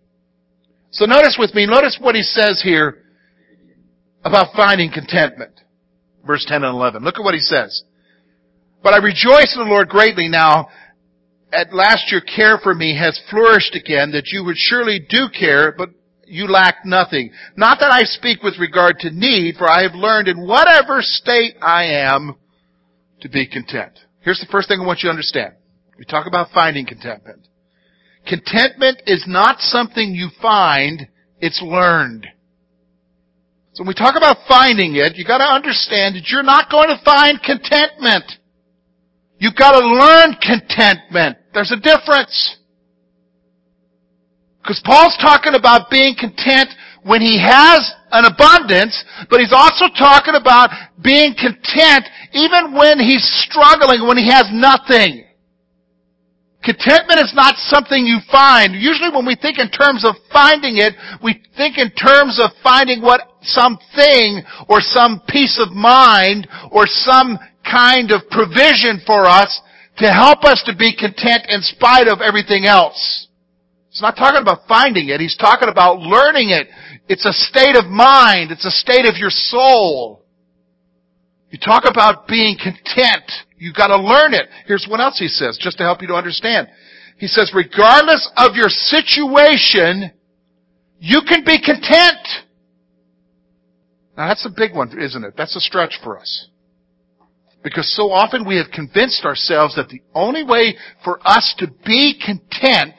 So 0.91 1.05
notice 1.05 1.38
with 1.39 1.55
me, 1.55 1.65
notice 1.65 1.98
what 2.01 2.15
he 2.15 2.22
says 2.22 2.62
here 2.62 3.01
about 4.25 4.53
finding 4.55 4.91
contentment. 4.91 5.62
Verse 6.27 6.46
10 6.46 6.63
and 6.63 6.75
11. 6.75 7.01
Look 7.01 7.15
at 7.17 7.24
what 7.24 7.34
he 7.34 7.39
says. 7.39 7.84
But 8.84 8.93
I 8.93 8.98
rejoice 8.98 9.55
in 9.55 9.63
the 9.63 9.70
Lord 9.70 9.88
greatly 9.88 10.27
now. 10.27 10.67
At 11.53 11.74
last 11.74 12.12
your 12.12 12.20
care 12.20 12.60
for 12.62 12.75
me 12.75 12.98
has 12.98 13.20
flourished 13.29 13.74
again, 13.74 14.12
that 14.12 14.27
you 14.34 14.43
would 14.43 14.58
surely 14.58 15.00
do 15.00 15.27
care, 15.38 15.74
but 15.77 15.89
you 16.25 16.48
lack 16.48 16.86
nothing. 16.86 17.31
Not 17.55 17.79
that 17.79 17.91
I 17.91 18.03
speak 18.03 18.43
with 18.43 18.60
regard 18.60 19.00
to 19.00 19.12
need, 19.12 19.55
for 19.55 19.70
I 19.70 19.84
have 19.84 19.96
learned 19.96 20.27
in 20.27 20.46
whatever 20.46 20.98
state 21.01 21.55
I 21.62 21.86
am 21.86 22.36
to 23.22 23.29
be 23.29 23.48
content. 23.48 23.98
Here's 24.20 24.39
the 24.39 24.51
first 24.51 24.67
thing 24.67 24.81
I 24.81 24.86
want 24.86 25.03
you 25.03 25.08
to 25.08 25.12
understand. 25.12 25.53
We 25.98 26.03
talk 26.05 26.27
about 26.27 26.50
finding 26.53 26.86
contentment. 26.86 27.48
Contentment 28.28 29.01
is 29.08 29.25
not 29.28 29.60
something 29.60 30.13
you 30.13 30.30
find 30.42 31.08
It's 31.40 31.62
learned. 31.62 32.28
So 33.74 33.84
when 33.84 33.88
we 33.88 33.94
talk 33.94 34.16
about 34.16 34.38
finding 34.48 34.96
it, 34.96 35.16
you 35.16 35.25
gotta 35.25 35.48
understand 35.48 36.16
that 36.16 36.28
you're 36.28 36.44
not 36.44 36.70
going 36.70 36.90
to 36.90 37.01
find 37.04 37.42
contentment. 37.42 38.25
You've 39.40 39.56
gotta 39.56 39.80
learn 39.80 40.36
contentment. 40.38 41.38
There's 41.54 41.72
a 41.72 41.80
difference. 41.80 42.58
Because 44.62 44.82
Paul's 44.86 45.18
talking 45.20 45.56
about 45.56 45.90
being 45.90 46.13
content 46.13 46.70
when 47.04 47.22
he 47.22 47.42
has 47.42 47.92
an 48.12 48.25
abundance, 48.25 49.04
but 49.30 49.40
he's 49.40 49.54
also 49.54 49.86
talking 49.98 50.36
about 50.36 50.70
being 51.01 51.34
content 51.34 52.06
even 52.34 52.75
when 52.75 53.00
he's 53.00 53.25
struggling, 53.50 54.06
when 54.06 54.18
he 54.18 54.30
has 54.30 54.46
nothing. 54.51 55.25
Contentment 56.63 57.20
is 57.20 57.34
not 57.34 57.56
something 57.58 58.06
you 58.06 58.20
find. 58.32 58.75
Usually 58.75 59.10
when 59.10 59.25
we 59.25 59.36
think 59.36 59.58
in 59.58 59.70
terms 59.72 60.06
of 60.06 60.15
finding 60.32 60.77
it, 60.77 60.94
we 61.24 61.41
think 61.58 61.77
in 61.77 61.89
terms 61.91 62.39
of 62.39 62.51
finding 62.62 63.01
what 63.01 63.22
something 63.41 64.44
or 64.70 64.77
some 64.80 65.22
peace 65.27 65.60
of 65.60 65.74
mind 65.74 66.48
or 66.72 66.86
some 66.86 67.39
kind 67.65 68.12
of 68.12 68.22
provision 68.30 69.01
for 69.06 69.25
us 69.25 69.62
to 69.98 70.08
help 70.12 70.44
us 70.46 70.62
to 70.65 70.75
be 70.75 70.96
content 70.96 71.46
in 71.50 71.62
spite 71.62 72.08
of 72.08 72.22
everything 72.22 72.65
else. 72.65 73.27
He's 73.89 74.01
not 74.01 74.15
talking 74.15 74.41
about 74.41 74.68
finding 74.68 75.10
it. 75.10 75.20
He's 75.20 75.38
talking 75.38 75.68
about 75.68 76.00
learning 76.00 76.51
it. 76.51 76.68
It's 77.10 77.25
a 77.25 77.34
state 77.34 77.75
of 77.75 77.86
mind. 77.86 78.51
It's 78.51 78.65
a 78.65 78.72
state 78.72 79.06
of 79.06 79.18
your 79.18 79.32
soul. 79.32 80.21
You 81.51 81.60
talk 81.60 81.84
about 81.86 82.27
being 82.27 82.58
content. 82.58 83.29
You've 83.58 83.75
got 83.75 83.88
to 83.88 83.98
learn 83.98 84.34
it. 84.34 84.48
Here's 84.65 84.88
what 84.89 85.01
else 85.01 85.20
he 85.20 85.27
says, 85.27 85.60
just 85.62 85.77
to 85.77 85.84
help 85.84 86.01
you 86.01 86.08
to 86.08 86.15
understand. 86.15 86.70
He 87.17 87.27
says, 87.27 87.51
regardless 87.53 88.27
of 88.38 88.55
your 88.55 88.70
situation, 88.70 90.12
you 90.98 91.22
can 91.27 91.43
be 91.43 91.62
content. 91.62 92.25
Now 94.17 94.29
that's 94.29 94.46
a 94.46 94.50
big 94.50 94.74
one, 94.74 94.98
isn't 94.98 95.24
it? 95.24 95.34
That's 95.38 95.55
a 95.55 95.60
stretch 95.60 96.00
for 96.03 96.17
us. 96.17 96.48
Because 97.63 97.93
so 97.96 98.12
often 98.12 98.48
we 98.48 98.58
have 98.58 98.72
convinced 98.74 99.25
ourselves 99.25 99.75
that 99.75 99.89
the 99.89 100.01
only 100.15 100.43
way 100.43 100.77
for 101.03 101.20
us 101.27 101.53
to 101.60 101.67
be 101.86 102.20
content 102.25 102.96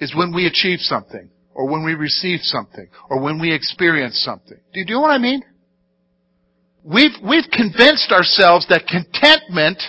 is 0.00 0.14
when 0.14 0.34
we 0.34 0.46
achieve 0.46 0.80
something, 0.80 1.30
or 1.54 1.70
when 1.70 1.84
we 1.84 1.94
receive 1.94 2.40
something, 2.42 2.88
or 3.08 3.20
when 3.20 3.38
we 3.38 3.54
experience 3.54 4.20
something. 4.24 4.58
Do 4.72 4.80
you 4.80 4.86
know 4.86 5.00
what 5.00 5.12
I 5.12 5.18
mean? 5.18 5.42
We've, 6.84 7.16
we've 7.26 7.48
convinced 7.50 8.12
ourselves 8.12 8.68
that 8.68 8.84
contentment 8.86 9.80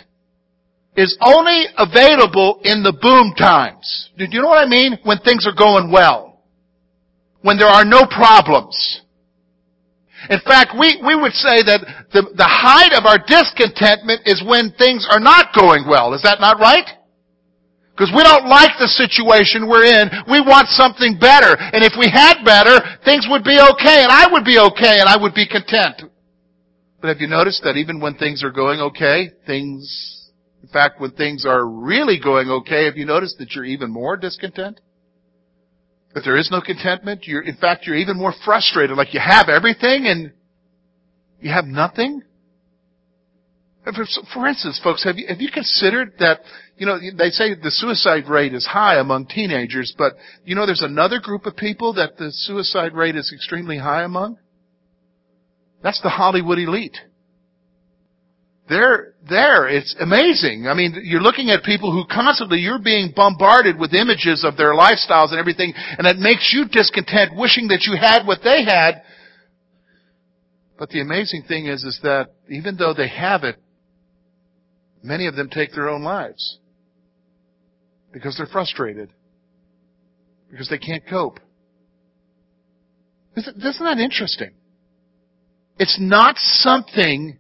is 0.96 1.18
only 1.20 1.68
available 1.78 2.62
in 2.64 2.84
the 2.84 2.96
boom 2.96 3.36
times. 3.36 4.10
Do 4.18 4.24
you 4.32 4.42
know 4.42 4.48
what 4.48 4.66
I 4.66 4.70
mean? 4.70 4.98
When 5.04 5.20
things 5.20 5.46
are 5.46 5.54
going 5.54 5.92
well. 5.92 6.40
When 7.42 7.58
there 7.58 7.68
are 7.68 7.84
no 7.84 8.08
problems. 8.08 9.02
In 10.30 10.40
fact, 10.40 10.72
we, 10.80 10.98
we 11.06 11.20
would 11.20 11.34
say 11.34 11.62
that 11.68 12.10
the, 12.16 12.32
the 12.34 12.48
height 12.48 12.96
of 12.96 13.06
our 13.06 13.20
discontentment 13.20 14.24
is 14.26 14.42
when 14.42 14.72
things 14.80 15.06
are 15.12 15.20
not 15.20 15.54
going 15.54 15.84
well. 15.86 16.16
Is 16.16 16.24
that 16.24 16.40
not 16.40 16.64
right? 16.64 16.88
Because 17.92 18.16
we 18.16 18.24
don't 18.24 18.48
like 18.48 18.80
the 18.80 18.88
situation 18.88 19.68
we're 19.68 19.86
in. 19.86 20.10
We 20.32 20.40
want 20.40 20.72
something 20.72 21.20
better. 21.20 21.60
And 21.60 21.84
if 21.84 21.94
we 22.00 22.08
had 22.08 22.44
better, 22.48 22.80
things 23.04 23.28
would 23.30 23.44
be 23.44 23.60
okay 23.60 24.00
and 24.00 24.12
I 24.12 24.32
would 24.32 24.48
be 24.48 24.58
okay 24.58 25.04
and 25.04 25.12
I 25.12 25.20
would 25.20 25.36
be 25.36 25.46
content. 25.46 26.08
But 27.02 27.10
have 27.10 27.20
you 27.20 27.28
noticed 27.28 27.64
that 27.64 27.78
even 27.78 28.00
when 28.00 28.16
things 28.16 28.44
are 28.44 28.52
going 28.52 28.80
okay, 28.80 29.30
things, 29.46 30.30
in 30.64 30.70
fact, 30.70 31.00
when 31.00 31.12
things 31.12 31.46
are 31.46 31.66
really 31.66 32.20
going 32.20 32.50
okay, 32.50 32.86
have 32.86 32.98
you 32.98 33.06
noticed 33.06 33.38
that 33.40 33.52
you're 33.52 33.66
even 33.66 33.92
more 33.92 34.18
discontent? 34.18 34.80
That 36.14 36.22
there 36.24 36.38
is 36.38 36.50
no 36.50 36.62
contentment? 36.62 37.28
You're, 37.28 37.42
in 37.42 37.58
fact, 37.58 37.86
you're 37.86 37.98
even 37.98 38.18
more 38.18 38.34
frustrated, 38.46 38.98
like 38.98 39.14
you 39.14 39.20
have 39.20 39.50
everything 39.50 40.08
and 40.08 40.32
you 41.42 41.52
have 41.52 41.66
nothing? 41.66 42.24
For 44.34 44.48
instance, 44.48 44.80
folks, 44.84 45.04
have 45.04 45.18
you, 45.18 45.28
have 45.28 45.40
you 45.40 45.52
considered 45.52 46.14
that, 46.18 46.40
you 46.78 46.88
know, 46.88 46.98
they 46.98 47.30
say 47.30 47.54
the 47.54 47.70
suicide 47.70 48.28
rate 48.28 48.56
is 48.56 48.66
high 48.66 49.00
among 49.00 49.28
teenagers, 49.28 49.94
but 49.96 50.14
you 50.44 50.56
know 50.56 50.66
there's 50.66 50.82
another 50.82 51.20
group 51.20 51.46
of 51.46 51.56
people 51.56 51.94
that 51.94 52.18
the 52.18 52.32
suicide 52.32 52.94
rate 52.94 53.16
is 53.16 53.32
extremely 53.32 53.78
high 53.78 54.04
among? 54.04 54.38
That's 55.84 56.02
the 56.02 56.10
Hollywood 56.10 56.60
elite. 56.60 56.98
They're 58.68 59.14
there. 59.30 59.68
It's 59.68 59.96
amazing. 60.00 60.68
I 60.68 60.74
mean, 60.74 61.00
you're 61.04 61.22
looking 61.22 61.52
at 61.52 61.64
people 61.64 61.92
who 61.92 62.04
constantly, 62.12 62.60
you're 62.60 62.82
being 62.82 63.14
bombarded 63.16 63.80
with 63.80 63.94
images 63.94 64.44
of 64.44 64.58
their 64.58 64.74
lifestyles 64.74 65.30
and 65.30 65.40
everything, 65.40 65.74
and 65.76 66.08
it 66.08 66.18
makes 66.18 66.52
you 66.52 66.66
discontent, 66.68 67.36
wishing 67.36 67.68
that 67.68 67.84
you 67.84 67.96
had 67.96 68.26
what 68.26 68.40
they 68.44 68.64
had. 68.64 69.04
But 70.80 70.90
the 70.90 71.02
amazing 71.02 71.44
thing 71.48 71.68
is, 71.68 71.84
is 71.84 72.00
that 72.02 72.32
even 72.50 72.78
though 72.78 72.94
they 72.94 73.08
have 73.08 73.44
it, 73.44 73.58
Many 75.06 75.28
of 75.28 75.36
them 75.36 75.50
take 75.52 75.72
their 75.72 75.88
own 75.88 76.02
lives 76.02 76.58
because 78.12 78.36
they're 78.38 78.48
frustrated, 78.48 79.12
because 80.50 80.68
they 80.68 80.80
can't 80.80 81.04
cope. 81.08 81.40
Isn't 83.38 83.60
that 83.60 84.00
interesting? 84.00 84.56
It's 85.78 85.98
not 86.00 86.36
something 86.38 87.38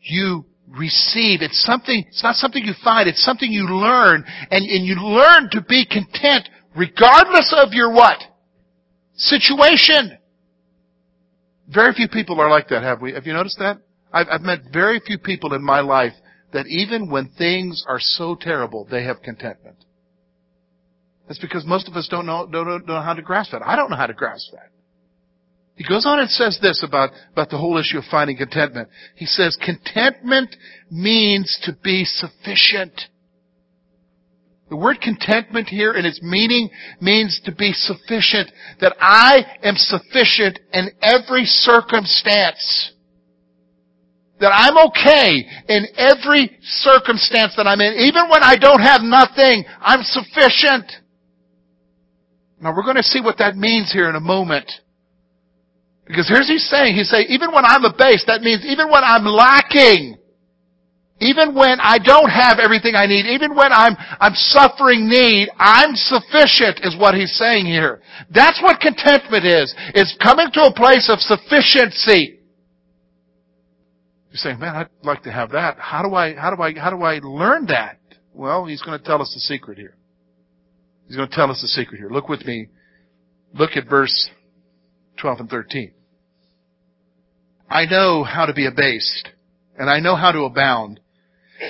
you 0.00 0.44
receive. 0.68 1.42
It's 1.42 1.62
something, 1.62 2.04
it's 2.08 2.22
not 2.22 2.36
something 2.36 2.64
you 2.64 2.74
find. 2.82 3.08
It's 3.08 3.24
something 3.24 3.50
you 3.50 3.64
learn. 3.64 4.24
And, 4.50 4.64
and 4.64 4.86
you 4.86 4.96
learn 4.96 5.48
to 5.52 5.62
be 5.62 5.86
content 5.86 6.48
regardless 6.76 7.54
of 7.56 7.72
your 7.72 7.92
what? 7.92 8.18
Situation. 9.14 10.18
Very 11.68 11.92
few 11.94 12.08
people 12.08 12.40
are 12.40 12.50
like 12.50 12.68
that, 12.68 12.82
have 12.82 13.00
we? 13.00 13.12
Have 13.12 13.26
you 13.26 13.32
noticed 13.32 13.58
that? 13.58 13.78
I've, 14.12 14.26
I've 14.30 14.40
met 14.42 14.60
very 14.72 15.00
few 15.00 15.18
people 15.18 15.54
in 15.54 15.62
my 15.62 15.80
life 15.80 16.12
that 16.52 16.66
even 16.66 17.10
when 17.10 17.30
things 17.38 17.84
are 17.88 18.00
so 18.00 18.36
terrible, 18.38 18.86
they 18.90 19.04
have 19.04 19.22
contentment. 19.22 19.76
That's 21.26 21.38
because 21.38 21.64
most 21.64 21.88
of 21.88 21.94
us 21.94 22.08
don't 22.10 22.26
know, 22.26 22.46
don't 22.46 22.86
know 22.86 23.00
how 23.00 23.14
to 23.14 23.22
grasp 23.22 23.52
that. 23.52 23.62
I 23.64 23.76
don't 23.76 23.90
know 23.90 23.96
how 23.96 24.06
to 24.06 24.12
grasp 24.12 24.50
that. 24.52 24.70
He 25.74 25.84
goes 25.84 26.04
on 26.06 26.20
and 26.20 26.28
says 26.28 26.58
this 26.60 26.84
about, 26.86 27.10
about 27.32 27.50
the 27.50 27.58
whole 27.58 27.78
issue 27.78 27.98
of 27.98 28.04
finding 28.10 28.36
contentment. 28.36 28.88
He 29.16 29.26
says, 29.26 29.56
contentment 29.64 30.54
means 30.90 31.58
to 31.64 31.72
be 31.82 32.04
sufficient. 32.04 32.92
The 34.68 34.76
word 34.76 35.00
contentment 35.00 35.68
here 35.68 35.92
in 35.92 36.04
its 36.04 36.22
meaning 36.22 36.70
means 37.00 37.40
to 37.44 37.52
be 37.52 37.72
sufficient. 37.72 38.50
That 38.80 38.94
I 39.00 39.44
am 39.62 39.76
sufficient 39.76 40.58
in 40.72 40.90
every 41.02 41.44
circumstance 41.44 42.92
that 44.42 44.50
I'm 44.50 44.76
okay 44.90 45.46
in 45.68 45.86
every 45.96 46.58
circumstance 46.62 47.54
that 47.56 47.66
I'm 47.66 47.80
in. 47.80 47.94
Even 47.94 48.28
when 48.28 48.42
I 48.42 48.56
don't 48.56 48.82
have 48.82 49.00
nothing, 49.00 49.64
I'm 49.80 50.02
sufficient. 50.02 50.90
Now 52.60 52.74
we're 52.74 52.82
going 52.82 52.96
to 52.96 53.04
see 53.04 53.20
what 53.20 53.38
that 53.38 53.56
means 53.56 53.92
here 53.92 54.10
in 54.10 54.16
a 54.16 54.20
moment. 54.20 54.70
Because 56.06 56.28
here's 56.28 56.48
he's 56.48 56.68
saying, 56.68 56.96
he's 56.96 57.10
saying, 57.10 57.26
even 57.28 57.52
when 57.52 57.64
I'm 57.64 57.84
abased, 57.84 58.26
that 58.26 58.42
means 58.42 58.64
even 58.66 58.90
when 58.90 59.04
I'm 59.04 59.24
lacking, 59.24 60.18
even 61.20 61.54
when 61.54 61.78
I 61.80 61.98
don't 61.98 62.28
have 62.28 62.58
everything 62.58 62.94
I 62.96 63.06
need, 63.06 63.26
even 63.26 63.54
when 63.54 63.72
I'm, 63.72 63.94
I'm 64.18 64.34
suffering 64.34 65.08
need, 65.08 65.48
I'm 65.56 65.94
sufficient 65.94 66.80
is 66.82 66.96
what 66.98 67.14
he's 67.14 67.32
saying 67.38 67.66
here. 67.66 68.02
That's 68.34 68.60
what 68.60 68.80
contentment 68.80 69.44
is. 69.44 69.72
It's 69.94 70.16
coming 70.20 70.48
to 70.54 70.62
a 70.62 70.74
place 70.74 71.08
of 71.08 71.20
sufficiency. 71.20 72.40
You're 74.30 74.38
saying, 74.38 74.58
man, 74.58 74.74
I'd 74.74 74.88
like 75.04 75.22
to 75.24 75.30
have 75.30 75.52
that. 75.52 75.78
How 75.78 76.02
do 76.02 76.14
I, 76.14 76.34
how 76.34 76.54
do 76.54 76.60
I, 76.60 76.74
how 76.74 76.90
do 76.90 77.02
I 77.02 77.20
learn 77.22 77.66
that? 77.66 78.00
Well, 78.34 78.64
he's 78.64 78.82
going 78.82 78.98
to 78.98 79.04
tell 79.04 79.22
us 79.22 79.32
the 79.32 79.40
secret 79.40 79.78
here. 79.78 79.94
He's 81.06 81.16
going 81.16 81.28
to 81.28 81.34
tell 81.34 81.50
us 81.50 81.60
the 81.62 81.68
secret 81.68 81.98
here. 81.98 82.10
Look 82.10 82.28
with 82.28 82.44
me. 82.44 82.68
Look 83.54 83.72
at 83.76 83.88
verse 83.88 84.30
12 85.22 85.40
and 85.40 85.50
13. 85.50 85.92
I 87.70 87.86
know 87.86 88.24
how 88.24 88.44
to 88.44 88.52
be 88.52 88.66
abased, 88.66 89.28
and 89.78 89.88
I 89.88 90.00
know 90.00 90.16
how 90.16 90.32
to 90.32 90.40
abound. 90.40 90.98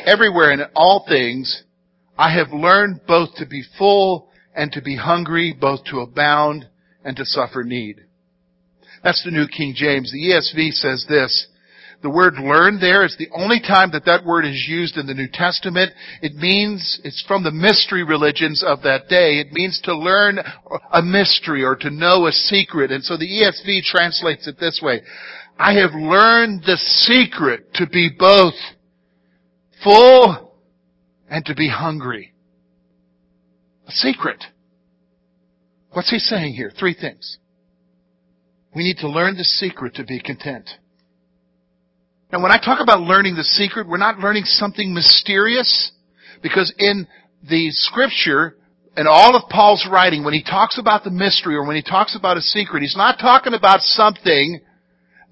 Everywhere 0.06 0.50
and 0.50 0.62
in 0.62 0.68
all 0.74 1.04
things, 1.06 1.62
I 2.16 2.34
have 2.34 2.50
learned 2.50 3.02
both 3.06 3.34
to 3.36 3.46
be 3.46 3.62
full 3.78 4.30
and 4.56 4.72
to 4.72 4.80
be 4.80 4.96
hungry, 4.96 5.54
both 5.58 5.84
to 5.90 6.00
abound 6.00 6.66
and 7.04 7.14
to 7.18 7.26
suffer 7.26 7.62
need. 7.62 8.00
That's 9.04 9.22
the 9.22 9.30
New 9.30 9.46
King 9.46 9.74
James. 9.76 10.10
The 10.10 10.30
ESV 10.30 10.72
says 10.72 11.04
this, 11.06 11.48
the 12.02 12.10
word 12.10 12.34
learn 12.34 12.80
there 12.80 13.04
is 13.04 13.16
the 13.16 13.28
only 13.32 13.60
time 13.60 13.92
that 13.92 14.04
that 14.06 14.24
word 14.24 14.44
is 14.44 14.66
used 14.68 14.96
in 14.96 15.06
the 15.06 15.14
New 15.14 15.28
Testament. 15.32 15.92
It 16.20 16.34
means, 16.34 17.00
it's 17.04 17.24
from 17.28 17.44
the 17.44 17.52
mystery 17.52 18.02
religions 18.02 18.64
of 18.66 18.82
that 18.82 19.08
day. 19.08 19.38
It 19.38 19.52
means 19.52 19.80
to 19.84 19.96
learn 19.96 20.40
a 20.92 21.00
mystery 21.00 21.62
or 21.62 21.76
to 21.76 21.90
know 21.90 22.26
a 22.26 22.32
secret. 22.32 22.90
And 22.90 23.04
so 23.04 23.16
the 23.16 23.28
ESV 23.28 23.84
translates 23.84 24.48
it 24.48 24.58
this 24.58 24.80
way. 24.82 25.02
I 25.58 25.74
have 25.74 25.92
learned 25.94 26.62
the 26.64 26.76
secret 26.76 27.72
to 27.74 27.86
be 27.86 28.10
both 28.18 28.54
full 29.84 30.56
and 31.30 31.44
to 31.46 31.54
be 31.54 31.68
hungry. 31.68 32.32
A 33.86 33.92
secret. 33.92 34.42
What's 35.92 36.10
he 36.10 36.18
saying 36.18 36.54
here? 36.54 36.72
Three 36.76 36.94
things. 36.94 37.38
We 38.74 38.82
need 38.82 38.96
to 38.98 39.08
learn 39.08 39.36
the 39.36 39.44
secret 39.44 39.94
to 39.96 40.04
be 40.04 40.20
content. 40.20 40.68
Now 42.32 42.40
when 42.40 42.50
I 42.50 42.56
talk 42.56 42.80
about 42.80 43.02
learning 43.02 43.36
the 43.36 43.44
secret, 43.44 43.86
we're 43.86 43.98
not 43.98 44.18
learning 44.18 44.44
something 44.46 44.94
mysterious 44.94 45.92
because 46.42 46.72
in 46.78 47.06
the 47.46 47.70
scripture, 47.72 48.56
and 48.96 49.06
all 49.06 49.36
of 49.36 49.50
Paul's 49.50 49.86
writing, 49.90 50.24
when 50.24 50.32
he 50.32 50.42
talks 50.42 50.78
about 50.78 51.04
the 51.04 51.10
mystery 51.10 51.56
or 51.56 51.66
when 51.66 51.76
he 51.76 51.82
talks 51.82 52.16
about 52.16 52.38
a 52.38 52.40
secret, 52.40 52.82
he's 52.82 52.96
not 52.96 53.18
talking 53.18 53.52
about 53.52 53.80
something 53.82 54.60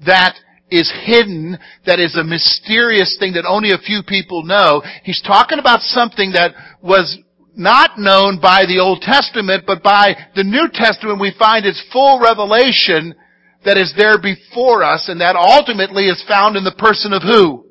that 0.05 0.35
is 0.71 0.93
hidden, 1.05 1.59
that 1.87 1.99
is 1.99 2.17
a 2.17 2.25
mysterious 2.25 3.17
thing 3.19 3.33
that 3.33 3.47
only 3.49 3.71
a 3.71 3.79
few 3.79 4.03
people 4.07 4.43
know. 4.45 4.83
He's 5.03 5.23
talking 5.23 5.59
about 5.59 5.81
something 5.81 6.33
that 6.33 6.53
was 6.83 7.19
not 7.57 7.99
known 7.99 8.41
by 8.41 8.67
the 8.67 8.79
Old 8.79 9.01
Testament, 9.01 9.65
but 9.67 9.83
by 9.83 10.15
the 10.37 10.45
New 10.45 10.69
Testament 10.73 11.19
we 11.19 11.35
find 11.39 11.65
its 11.65 11.83
full 11.93 12.21
revelation 12.21 13.15
that 13.65 13.77
is 13.77 13.93
there 13.97 14.21
before 14.21 14.83
us, 14.83 15.09
and 15.09 15.21
that 15.21 15.37
ultimately 15.37 16.05
is 16.05 16.25
found 16.27 16.57
in 16.57 16.65
the 16.65 16.73
person 16.73 17.13
of 17.13 17.23
who? 17.23 17.67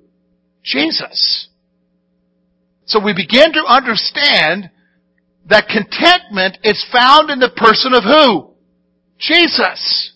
Jesus. 0.63 1.49
So 2.85 2.99
we 2.99 3.13
begin 3.13 3.53
to 3.53 3.63
understand 3.65 4.69
that 5.47 5.67
contentment 5.67 6.57
is 6.63 6.83
found 6.91 7.29
in 7.29 7.39
the 7.39 7.49
person 7.55 7.93
of 7.93 8.03
who? 8.03 8.53
Jesus. 9.19 10.13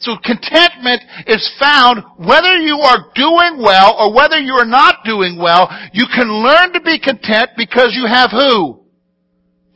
So 0.00 0.16
contentment 0.22 1.02
is 1.26 1.48
found 1.58 2.02
whether 2.18 2.56
you 2.56 2.78
are 2.78 3.10
doing 3.14 3.62
well 3.62 3.96
or 3.98 4.14
whether 4.14 4.38
you 4.38 4.54
are 4.54 4.66
not 4.66 5.04
doing 5.04 5.38
well. 5.38 5.68
You 5.92 6.06
can 6.14 6.28
learn 6.28 6.72
to 6.74 6.80
be 6.80 6.98
content 6.98 7.50
because 7.56 7.94
you 7.94 8.06
have 8.06 8.30
who? 8.30 8.84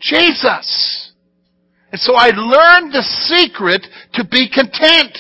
Jesus. 0.01 1.08
And 1.91 2.01
so 2.01 2.15
I 2.15 2.29
learned 2.29 2.93
the 2.93 3.03
secret 3.03 3.87
to 4.15 4.25
be 4.25 4.49
content. 4.49 5.17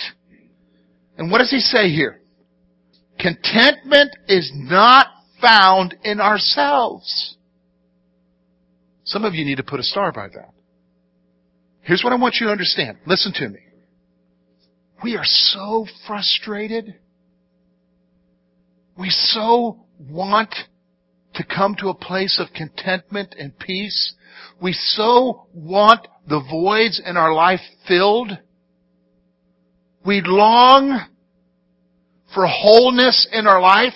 And 1.16 1.30
what 1.30 1.38
does 1.38 1.50
he 1.50 1.60
say 1.60 1.88
here? 1.88 2.20
Contentment 3.18 4.10
is 4.28 4.52
not 4.54 5.06
found 5.40 5.96
in 6.04 6.20
ourselves. 6.20 7.37
Some 9.04 9.25
of 9.25 9.34
you 9.34 9.44
need 9.44 9.56
to 9.56 9.62
put 9.62 9.80
a 9.80 9.82
star 9.82 10.12
by 10.12 10.28
that. 10.28 10.50
Here's 11.80 12.04
what 12.04 12.12
I 12.12 12.16
want 12.16 12.37
you 12.38 12.46
to 12.46 12.52
understand. 12.52 12.98
Listen 13.06 13.32
to 13.37 13.48
me. 13.48 13.60
We 15.02 15.16
are 15.16 15.25
so 15.25 15.87
frustrated. 16.06 16.96
We 18.98 19.10
so 19.10 19.87
want 19.98 20.54
to 21.34 21.44
come 21.44 21.76
to 21.76 21.88
a 21.88 21.94
place 21.94 22.38
of 22.40 22.52
contentment 22.52 23.34
and 23.38 23.58
peace. 23.58 24.14
We 24.60 24.72
so 24.72 25.46
want 25.54 26.06
the 26.28 26.40
voids 26.50 27.00
in 27.04 27.16
our 27.16 27.32
life 27.32 27.61
filled. 27.87 28.37
We 30.04 30.23
long 30.25 31.00
for 32.35 32.47
wholeness 32.47 33.26
in 33.32 33.47
our 33.47 33.61
life. 33.61 33.94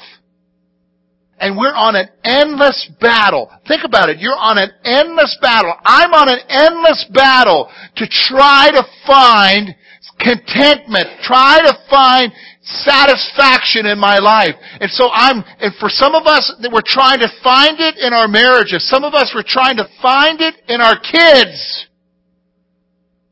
And 1.39 1.57
we're 1.57 1.75
on 1.75 1.97
an 1.97 2.09
endless 2.23 2.89
battle. 3.01 3.51
Think 3.67 3.83
about 3.85 4.09
it. 4.09 4.21
You're 4.21 4.39
on 4.39 4.59
an 4.59 4.71
endless 4.85 5.37
battle. 5.43 5.75
I'm 5.85 6.12
on 6.12 6.29
an 6.29 6.39
endless 6.49 7.05
battle 7.12 7.69
to 7.97 8.07
try 8.07 8.71
to 8.71 8.85
find 9.07 9.75
contentment. 10.21 11.09
Try 11.23 11.59
to 11.65 11.75
find 11.91 12.33
satisfaction 12.62 13.87
in 13.87 13.99
my 13.99 14.19
life. 14.19 14.55
And 14.81 14.91
so 14.91 15.11
I'm, 15.11 15.43
and 15.59 15.75
for 15.81 15.89
some 15.89 16.15
of 16.15 16.27
us, 16.27 16.55
we're 16.71 16.81
trying 16.87 17.19
to 17.21 17.29
find 17.43 17.81
it 17.81 17.99
in 17.99 18.12
our 18.12 18.29
marriages. 18.29 18.89
Some 18.89 19.03
of 19.03 19.15
us, 19.15 19.33
we're 19.35 19.43
trying 19.43 19.77
to 19.79 19.89
find 20.01 20.41
it 20.41 20.55
in 20.69 20.81
our 20.81 20.95
kids. 20.95 21.89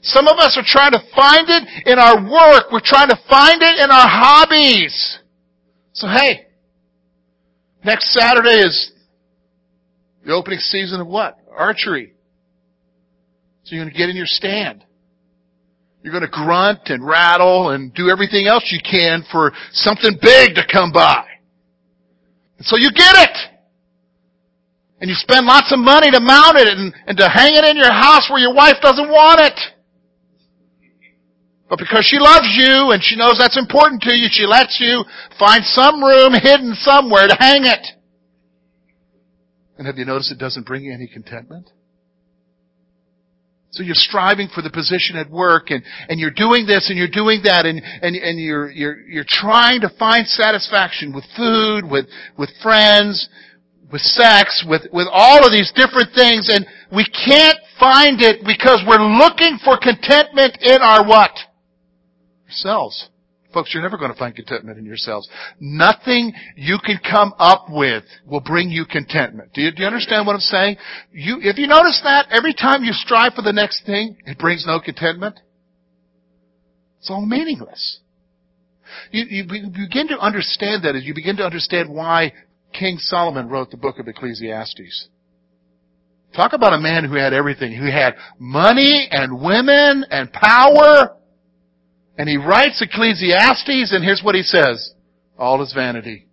Some 0.03 0.29
of 0.29 0.39
us 0.39 0.57
are 0.57 0.65
trying 0.65 0.93
to 0.93 1.03
find 1.15 1.47
it 1.49 1.87
in 1.87 1.99
our 1.99 2.17
work. 2.17 2.73
We're 2.73 2.81
trying 2.83 3.09
to 3.09 3.19
find 3.29 3.61
it 3.61 3.79
in 3.79 3.91
our 3.91 4.09
hobbies. 4.09 5.19
So 5.93 6.09
hey, 6.09 6.47
next 7.85 8.13
Saturday 8.13 8.61
is 8.61 8.93
the 10.25 10.33
opening 10.33 10.59
season 10.59 11.01
of 11.01 11.07
what? 11.07 11.39
Archery. 11.55 12.15
So 13.65 13.75
you're 13.75 13.85
going 13.85 13.93
to 13.93 13.99
get 13.99 14.09
in 14.09 14.17
your 14.17 14.27
stand. 14.27 14.85
You're 16.03 16.13
going 16.13 16.25
to 16.25 16.31
grunt 16.31 16.81
and 16.87 17.07
rattle 17.07 17.71
and 17.71 17.93
do 17.93 18.09
everything 18.09 18.47
else 18.47 18.65
you 18.71 18.81
can 18.83 19.23
for 19.31 19.53
something 19.73 20.19
big 20.23 20.55
to 20.55 20.63
come 20.71 20.93
by. 20.93 21.27
And 22.57 22.67
so 22.67 22.77
you 22.77 22.91
get 22.91 23.15
it. 23.17 23.37
And 25.01 25.09
you 25.09 25.17
spend 25.17 25.47
lots 25.47 25.73
of 25.73 25.79
money 25.79 26.11
to 26.11 26.21
mount 26.21 26.57
it 26.57 26.69
and, 26.69 26.95
and 27.07 27.19
to 27.19 27.29
hang 27.29 27.55
it 27.55 27.65
in 27.65 27.77
your 27.77 27.93
house 27.93 28.29
where 28.31 28.41
your 28.41 28.55
wife 28.55 28.77
doesn't 28.83 29.09
want 29.09 29.41
it. 29.41 29.59
But 31.71 31.79
because 31.79 32.05
she 32.05 32.19
loves 32.19 32.51
you 32.59 32.91
and 32.91 33.01
she 33.01 33.15
knows 33.15 33.39
that's 33.39 33.57
important 33.57 34.03
to 34.03 34.13
you, 34.13 34.27
she 34.29 34.45
lets 34.45 34.79
you 34.81 35.05
find 35.39 35.63
some 35.65 36.03
room 36.03 36.35
hidden 36.35 36.75
somewhere 36.75 37.29
to 37.29 37.37
hang 37.39 37.65
it. 37.65 37.87
And 39.79 39.87
have 39.87 39.97
you 39.97 40.05
noticed 40.05 40.33
it 40.33 40.39
doesn't 40.39 40.67
bring 40.67 40.83
you 40.83 40.93
any 40.93 41.07
contentment? 41.07 41.71
So 43.71 43.85
you're 43.85 43.95
striving 43.95 44.49
for 44.53 44.63
the 44.63 44.71
position 44.71 45.15
at 45.15 45.31
work 45.31 45.71
and, 45.71 45.85
and 46.09 46.19
you're 46.19 46.33
doing 46.33 46.67
this 46.67 46.91
and 46.91 46.99
you're 46.99 47.07
doing 47.07 47.43
that 47.45 47.67
and, 47.67 47.81
and, 48.03 48.17
and 48.17 48.41
you're, 48.41 48.69
you're, 48.73 48.99
you're 49.07 49.25
trying 49.29 49.83
to 49.83 49.91
find 49.97 50.27
satisfaction 50.27 51.15
with 51.15 51.25
food, 51.37 51.89
with, 51.89 52.07
with 52.37 52.51
friends, 52.65 53.29
with 53.93 54.01
sex, 54.01 54.67
with, 54.69 54.83
with 54.93 55.07
all 55.13 55.47
of 55.47 55.53
these 55.53 55.71
different 55.77 56.13
things 56.17 56.51
and 56.53 56.67
we 56.93 57.07
can't 57.07 57.59
find 57.79 58.21
it 58.21 58.43
because 58.45 58.83
we're 58.89 58.99
looking 58.99 59.57
for 59.65 59.79
contentment 59.79 60.59
in 60.63 60.83
our 60.83 61.07
what? 61.07 61.31
Folks, 63.53 63.75
you're 63.75 63.83
never 63.83 63.97
going 63.97 64.13
to 64.13 64.19
find 64.19 64.35
contentment 64.35 64.79
in 64.79 64.85
yourselves. 64.85 65.29
Nothing 65.59 66.33
you 66.57 66.79
can 66.85 66.99
come 66.99 67.35
up 67.39 67.67
with 67.69 68.05
will 68.25 68.41
bring 68.41 68.71
you 68.71 68.85
contentment. 68.85 69.53
Do 69.53 69.63
you, 69.63 69.73
do 69.73 69.83
you 69.83 69.87
understand 69.87 70.27
what 70.27 70.35
I'm 70.35 70.41
saying? 70.41 70.77
You, 71.13 71.39
if 71.41 71.59
you 71.59 71.67
notice 71.67 72.01
that, 72.05 72.27
every 72.31 72.55
time 72.55 72.85
you 72.85 72.93
strive 72.93 73.35
for 73.35 73.43
the 73.43 73.53
next 73.53 73.85
thing, 73.85 74.17
it 74.25 74.39
brings 74.39 74.65
no 74.67 74.79
contentment. 74.79 75.41
It's 77.01 77.11
all 77.11 77.27
meaningless. 77.27 78.01
You, 79.11 79.25
you 79.29 79.45
begin 79.45 80.09
to 80.09 80.19
understand 80.19 80.85
that 80.85 80.95
as 80.95 81.05
you 81.05 81.15
begin 81.15 81.37
to 81.39 81.45
understand 81.45 81.93
why 81.93 82.33
King 82.73 82.99
Solomon 82.99 83.49
wrote 83.49 83.71
the 83.71 83.77
book 83.77 83.99
of 83.99 84.07
Ecclesiastes. 84.07 85.09
Talk 86.35 86.53
about 86.53 86.73
a 86.73 86.79
man 86.79 87.05
who 87.05 87.17
had 87.17 87.33
everything. 87.33 87.73
Who 87.73 87.91
had 87.91 88.15
money 88.39 89.09
and 89.11 89.41
women 89.41 90.05
and 90.11 90.33
power 90.33 91.17
and 92.19 92.29
he 92.29 92.37
writes 92.37 92.83
Ecclesiastes, 92.83 93.93
and 93.93 94.05
here's 94.05 94.23
what 94.23 94.35
he 94.35 94.43
says. 94.43 94.93
All 95.39 95.63
is 95.63 95.73
vanity. 95.73 96.27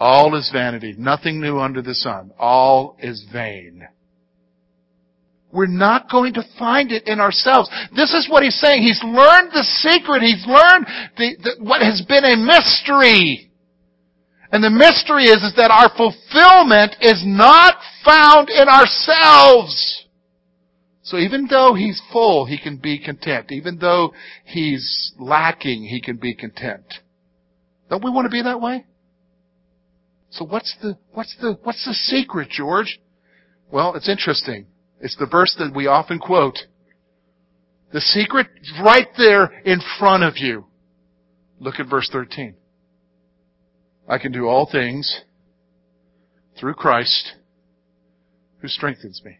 All 0.00 0.34
is 0.36 0.50
vanity. 0.52 0.94
Nothing 0.96 1.40
new 1.40 1.58
under 1.58 1.82
the 1.82 1.94
sun. 1.94 2.30
All 2.38 2.96
is 3.00 3.26
vain. 3.32 3.86
We're 5.50 5.66
not 5.66 6.10
going 6.10 6.34
to 6.34 6.44
find 6.58 6.92
it 6.92 7.08
in 7.08 7.20
ourselves. 7.20 7.70
This 7.96 8.12
is 8.12 8.28
what 8.28 8.42
he's 8.42 8.58
saying. 8.60 8.82
He's 8.82 9.02
learned 9.02 9.50
the 9.52 9.64
secret. 9.64 10.22
He's 10.22 10.44
learned 10.46 10.86
the, 11.16 11.36
the, 11.42 11.64
what 11.64 11.80
has 11.80 12.04
been 12.06 12.24
a 12.24 12.36
mystery. 12.36 13.50
And 14.52 14.62
the 14.62 14.70
mystery 14.70 15.24
is, 15.24 15.42
is 15.42 15.54
that 15.56 15.70
our 15.70 15.90
fulfillment 15.96 16.96
is 17.00 17.22
not 17.24 17.76
found 18.04 18.48
in 18.50 18.68
ourselves. 18.68 20.06
So 21.08 21.16
even 21.16 21.46
though 21.48 21.72
he's 21.72 22.02
full, 22.12 22.44
he 22.44 22.58
can 22.58 22.76
be 22.76 22.98
content. 22.98 23.50
Even 23.50 23.78
though 23.78 24.12
he's 24.44 25.14
lacking, 25.18 25.84
he 25.84 26.02
can 26.02 26.18
be 26.18 26.34
content. 26.34 26.84
Don't 27.88 28.04
we 28.04 28.10
want 28.10 28.26
to 28.26 28.30
be 28.30 28.42
that 28.42 28.60
way? 28.60 28.84
So 30.28 30.44
what's 30.44 30.76
the, 30.82 30.98
what's 31.14 31.34
the, 31.40 31.58
what's 31.62 31.82
the 31.86 31.94
secret, 31.94 32.50
George? 32.50 33.00
Well, 33.72 33.94
it's 33.94 34.06
interesting. 34.06 34.66
It's 35.00 35.16
the 35.16 35.24
verse 35.24 35.56
that 35.58 35.74
we 35.74 35.86
often 35.86 36.18
quote. 36.18 36.58
The 37.90 38.02
secret 38.02 38.48
right 38.84 39.08
there 39.16 39.44
in 39.64 39.80
front 39.98 40.24
of 40.24 40.36
you. 40.36 40.66
Look 41.58 41.76
at 41.80 41.88
verse 41.88 42.10
13. 42.12 42.54
I 44.06 44.18
can 44.18 44.30
do 44.30 44.46
all 44.46 44.68
things 44.70 45.22
through 46.60 46.74
Christ 46.74 47.32
who 48.58 48.68
strengthens 48.68 49.22
me. 49.24 49.38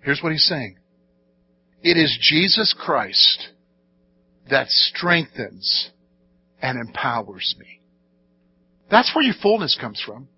Here's 0.00 0.22
what 0.22 0.32
he's 0.32 0.46
saying. 0.46 0.78
It 1.82 1.96
is 1.96 2.18
Jesus 2.20 2.74
Christ 2.78 3.48
that 4.50 4.68
strengthens 4.68 5.90
and 6.60 6.78
empowers 6.78 7.54
me. 7.58 7.80
That's 8.90 9.14
where 9.14 9.24
your 9.24 9.34
fullness 9.40 9.76
comes 9.80 10.02
from. 10.04 10.28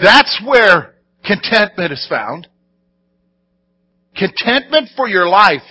That's 0.00 0.40
where 0.44 0.94
contentment 1.24 1.92
is 1.92 2.06
found. 2.08 2.48
Contentment 4.16 4.90
for 4.96 5.08
your 5.08 5.28
life 5.28 5.62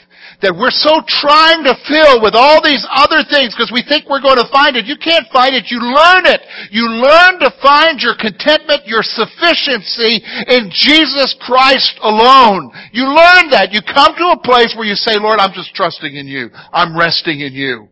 that 0.44 0.52
we're 0.52 0.76
so 0.76 1.00
trying 1.08 1.64
to 1.64 1.72
fill 1.88 2.20
with 2.20 2.36
all 2.36 2.60
these 2.60 2.84
other 2.92 3.24
things 3.24 3.56
because 3.56 3.72
we 3.72 3.80
think 3.80 4.12
we're 4.12 4.24
going 4.24 4.40
to 4.40 4.52
find 4.52 4.76
it. 4.76 4.84
You 4.84 5.00
can't 5.00 5.24
find 5.32 5.56
it. 5.56 5.72
You 5.72 5.80
learn 5.80 6.28
it. 6.28 6.44
You 6.68 6.84
learn 7.00 7.40
to 7.40 7.50
find 7.64 8.04
your 8.04 8.20
contentment, 8.20 8.84
your 8.84 9.08
sufficiency 9.08 10.20
in 10.52 10.68
Jesus 10.68 11.32
Christ 11.40 11.96
alone. 12.04 12.76
You 12.92 13.08
learn 13.08 13.56
that. 13.56 13.72
You 13.72 13.80
come 13.88 14.16
to 14.20 14.36
a 14.36 14.44
place 14.44 14.76
where 14.76 14.88
you 14.88 15.00
say, 15.00 15.16
Lord, 15.16 15.40
I'm 15.40 15.56
just 15.56 15.72
trusting 15.76 16.12
in 16.12 16.28
you. 16.28 16.52
I'm 16.76 16.92
resting 16.92 17.40
in 17.40 17.56
you. 17.56 17.88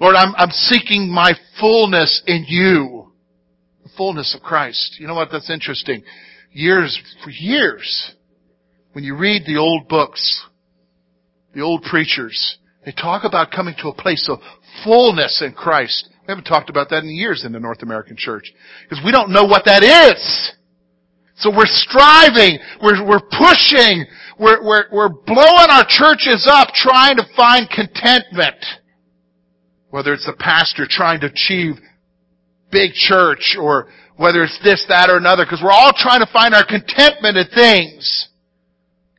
Lord, 0.00 0.16
I'm, 0.16 0.36
I'm 0.36 0.52
seeking 0.52 1.08
my 1.08 1.32
fullness 1.58 2.22
in 2.26 2.44
you. 2.46 3.12
The 3.82 3.90
fullness 3.96 4.36
of 4.36 4.44
Christ. 4.44 4.96
You 5.00 5.06
know 5.06 5.14
what? 5.14 5.28
That's 5.32 5.48
interesting. 5.48 6.04
Years, 6.52 7.00
for 7.24 7.30
years, 7.30 8.12
when 8.96 9.04
you 9.04 9.14
read 9.14 9.42
the 9.44 9.58
old 9.58 9.88
books, 9.88 10.42
the 11.54 11.60
old 11.60 11.82
preachers, 11.82 12.56
they 12.82 12.92
talk 12.92 13.24
about 13.24 13.50
coming 13.50 13.74
to 13.76 13.88
a 13.88 13.94
place 13.94 14.26
of 14.26 14.38
fullness 14.84 15.42
in 15.44 15.52
Christ. 15.52 16.08
We 16.22 16.32
haven't 16.32 16.44
talked 16.44 16.70
about 16.70 16.88
that 16.88 17.02
in 17.02 17.10
years 17.10 17.44
in 17.44 17.52
the 17.52 17.60
North 17.60 17.82
American 17.82 18.16
church. 18.16 18.50
Because 18.88 19.04
we 19.04 19.12
don't 19.12 19.28
know 19.28 19.44
what 19.44 19.66
that 19.66 19.82
is. 19.82 20.54
So 21.36 21.50
we're 21.54 21.66
striving, 21.66 22.58
we're, 22.82 23.06
we're 23.06 23.20
pushing, 23.20 24.06
we're, 24.38 24.64
we're, 24.64 24.84
we're 24.90 25.10
blowing 25.10 25.68
our 25.68 25.84
churches 25.86 26.48
up 26.50 26.68
trying 26.72 27.16
to 27.16 27.24
find 27.36 27.68
contentment. 27.68 28.64
Whether 29.90 30.14
it's 30.14 30.24
the 30.24 30.36
pastor 30.38 30.86
trying 30.88 31.20
to 31.20 31.26
achieve 31.26 31.74
big 32.72 32.92
church 32.94 33.58
or 33.60 33.88
whether 34.16 34.42
it's 34.42 34.58
this, 34.64 34.86
that, 34.88 35.10
or 35.10 35.18
another, 35.18 35.44
because 35.44 35.60
we're 35.62 35.70
all 35.70 35.92
trying 35.94 36.20
to 36.20 36.32
find 36.32 36.54
our 36.54 36.64
contentment 36.64 37.36
in 37.36 37.46
things. 37.54 38.28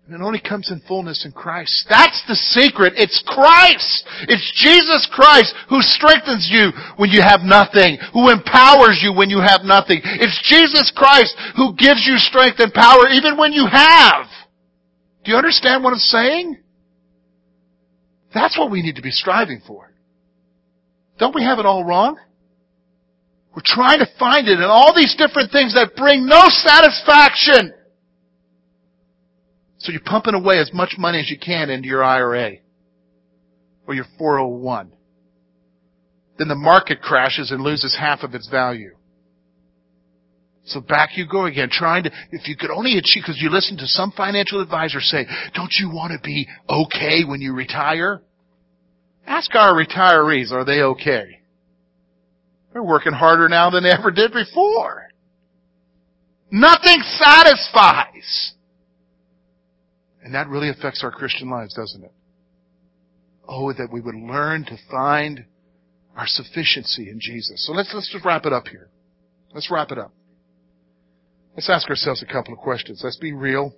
And 0.08 0.16
it 0.16 0.26
only 0.26 0.40
comes 0.40 0.72
in 0.72 0.80
fullness 0.88 1.26
in 1.26 1.34
Christ. 1.34 1.86
That's 1.90 2.24
the 2.30 2.36
secret. 2.36 2.94
It's 2.96 3.22
Christ. 3.28 4.08
It's 4.30 4.52
Jesus 4.56 5.06
Christ 5.12 5.54
who 5.68 5.82
strengthens 5.82 6.48
you 6.50 6.72
when 6.96 7.10
you 7.10 7.22
have 7.22 7.42
nothing, 7.44 8.00
who 8.14 8.32
empowers 8.32 9.04
you 9.04 9.12
when 9.12 9.30
you 9.30 9.40
have 9.44 9.62
nothing. 9.66 10.00
It's 10.04 10.40
Jesus 10.48 10.94
Christ 10.96 11.36
who 11.58 11.76
gives 11.76 12.08
you 12.08 12.16
strength 12.18 12.60
and 12.60 12.74
power 12.74 13.10
even 13.12 13.38
when 13.38 13.52
you 13.52 13.68
have. 13.70 14.28
Do 15.26 15.32
you 15.32 15.38
understand 15.38 15.84
what 15.84 15.92
I'm 15.92 16.00
saying? 16.00 16.58
That's 18.34 18.58
what 18.58 18.72
we 18.72 18.82
need 18.82 18.96
to 18.96 19.02
be 19.02 19.12
striving 19.12 19.62
for. 19.68 19.92
Don't 21.20 21.36
we 21.36 21.44
have 21.44 21.60
it 21.60 21.66
all 21.66 21.84
wrong? 21.84 22.18
We're 23.54 23.62
trying 23.66 24.00
to 24.00 24.08
find 24.18 24.48
it 24.48 24.60
in 24.60 24.64
all 24.70 24.94
these 24.96 25.16
different 25.18 25.52
things 25.52 25.74
that 25.74 25.98
bring 25.98 26.28
no 26.28 26.46
satisfaction. 26.48 27.74
So 29.88 29.94
you're 29.94 30.02
pumping 30.02 30.34
away 30.34 30.60
as 30.60 30.70
much 30.74 30.96
money 30.98 31.22
as 31.22 31.32
you 31.32 31.40
can 31.40 31.70
into 31.70 31.88
your 31.88 32.04
IRA 32.04 32.56
or 33.88 33.94
your 33.94 34.04
401. 34.18 34.92
Then 36.38 36.50
the 36.50 36.56
market 36.56 37.02
crashes 37.02 37.52
and 37.52 37.62
loses 37.62 37.96
half 37.98 38.22
of 38.22 38.36
its 38.36 38.50
value. 38.50 38.98
So 40.66 40.82
back 40.82 41.12
you 41.16 41.26
go 41.26 41.46
again, 41.46 41.70
trying 41.72 42.04
to, 42.04 42.12
if 42.32 42.50
you 42.50 42.58
could 42.58 42.70
only 42.70 42.98
achieve, 42.98 43.24
because 43.26 43.42
you 43.42 43.50
listen 43.50 43.78
to 43.78 43.88
some 43.88 44.12
financial 44.12 44.62
advisor 44.62 45.00
say, 45.00 45.26
don't 45.56 45.72
you 45.80 45.90
want 45.90 46.12
to 46.12 46.20
be 46.22 46.50
okay 46.70 47.24
when 47.24 47.40
you 47.40 47.54
retire? 47.54 48.22
Ask 49.26 49.56
our 49.56 49.74
retirees, 49.74 50.52
are 50.52 50.66
they 50.66 50.82
okay? 50.82 51.40
They're 52.74 52.84
working 52.84 53.14
harder 53.14 53.48
now 53.48 53.70
than 53.70 53.84
they 53.84 53.92
ever 53.92 54.12
did 54.12 54.34
before. 54.34 55.08
Nothing 56.52 57.02
satisfies. 57.04 58.56
And 60.28 60.36
that 60.36 60.50
really 60.50 60.68
affects 60.68 61.06
our 61.06 61.12
Christian 61.12 61.50
lives, 61.50 61.74
doesn't 61.74 62.04
it? 62.04 62.12
Oh, 63.48 63.72
that 63.72 63.88
we 63.94 64.02
would 64.02 64.14
learn 64.14 64.66
to 64.66 64.78
find 64.92 65.46
our 66.18 66.28
sufficiency 66.28 67.10
in 67.10 67.18
Jesus. 67.22 67.66
So 67.66 67.72
let's, 67.72 67.94
let's 67.94 68.12
just 68.12 68.26
wrap 68.26 68.46
it 68.46 68.52
up 68.52 68.68
here. 68.68 68.90
Let's 69.54 69.72
wrap 69.72 69.90
it 69.90 69.98
up. 69.98 70.12
Let's 71.56 71.70
ask 71.70 71.90
ourselves 71.90 72.22
a 72.22 72.26
couple 72.26 72.54
of 72.54 72.60
questions. 72.60 73.00
Let's 73.06 73.16
be 73.16 73.32
real. 73.32 73.74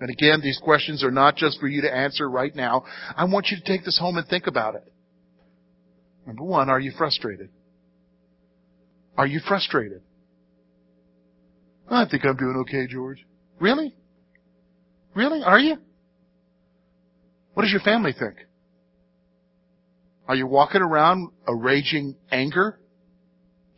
And 0.00 0.10
again, 0.10 0.40
these 0.42 0.58
questions 0.64 1.04
are 1.04 1.12
not 1.12 1.36
just 1.36 1.60
for 1.60 1.68
you 1.68 1.82
to 1.82 1.96
answer 1.96 2.28
right 2.28 2.56
now. 2.56 2.82
I 3.16 3.26
want 3.26 3.46
you 3.52 3.56
to 3.56 3.62
take 3.62 3.84
this 3.84 3.96
home 3.96 4.16
and 4.16 4.26
think 4.26 4.48
about 4.48 4.74
it. 4.74 4.92
Number 6.26 6.42
one, 6.42 6.70
are 6.70 6.80
you 6.80 6.90
frustrated? 6.98 7.50
Are 9.16 9.28
you 9.28 9.38
frustrated? 9.46 10.02
I 11.88 12.04
think 12.10 12.24
I'm 12.24 12.36
doing 12.36 12.64
okay, 12.66 12.88
George. 12.88 13.24
Really? 13.60 13.94
Really? 15.14 15.42
Are 15.42 15.58
you? 15.58 15.76
What 17.54 17.62
does 17.62 17.72
your 17.72 17.80
family 17.80 18.12
think? 18.18 18.34
Are 20.26 20.34
you 20.34 20.46
walking 20.46 20.80
around 20.80 21.30
a 21.46 21.54
raging 21.54 22.16
anger? 22.30 22.78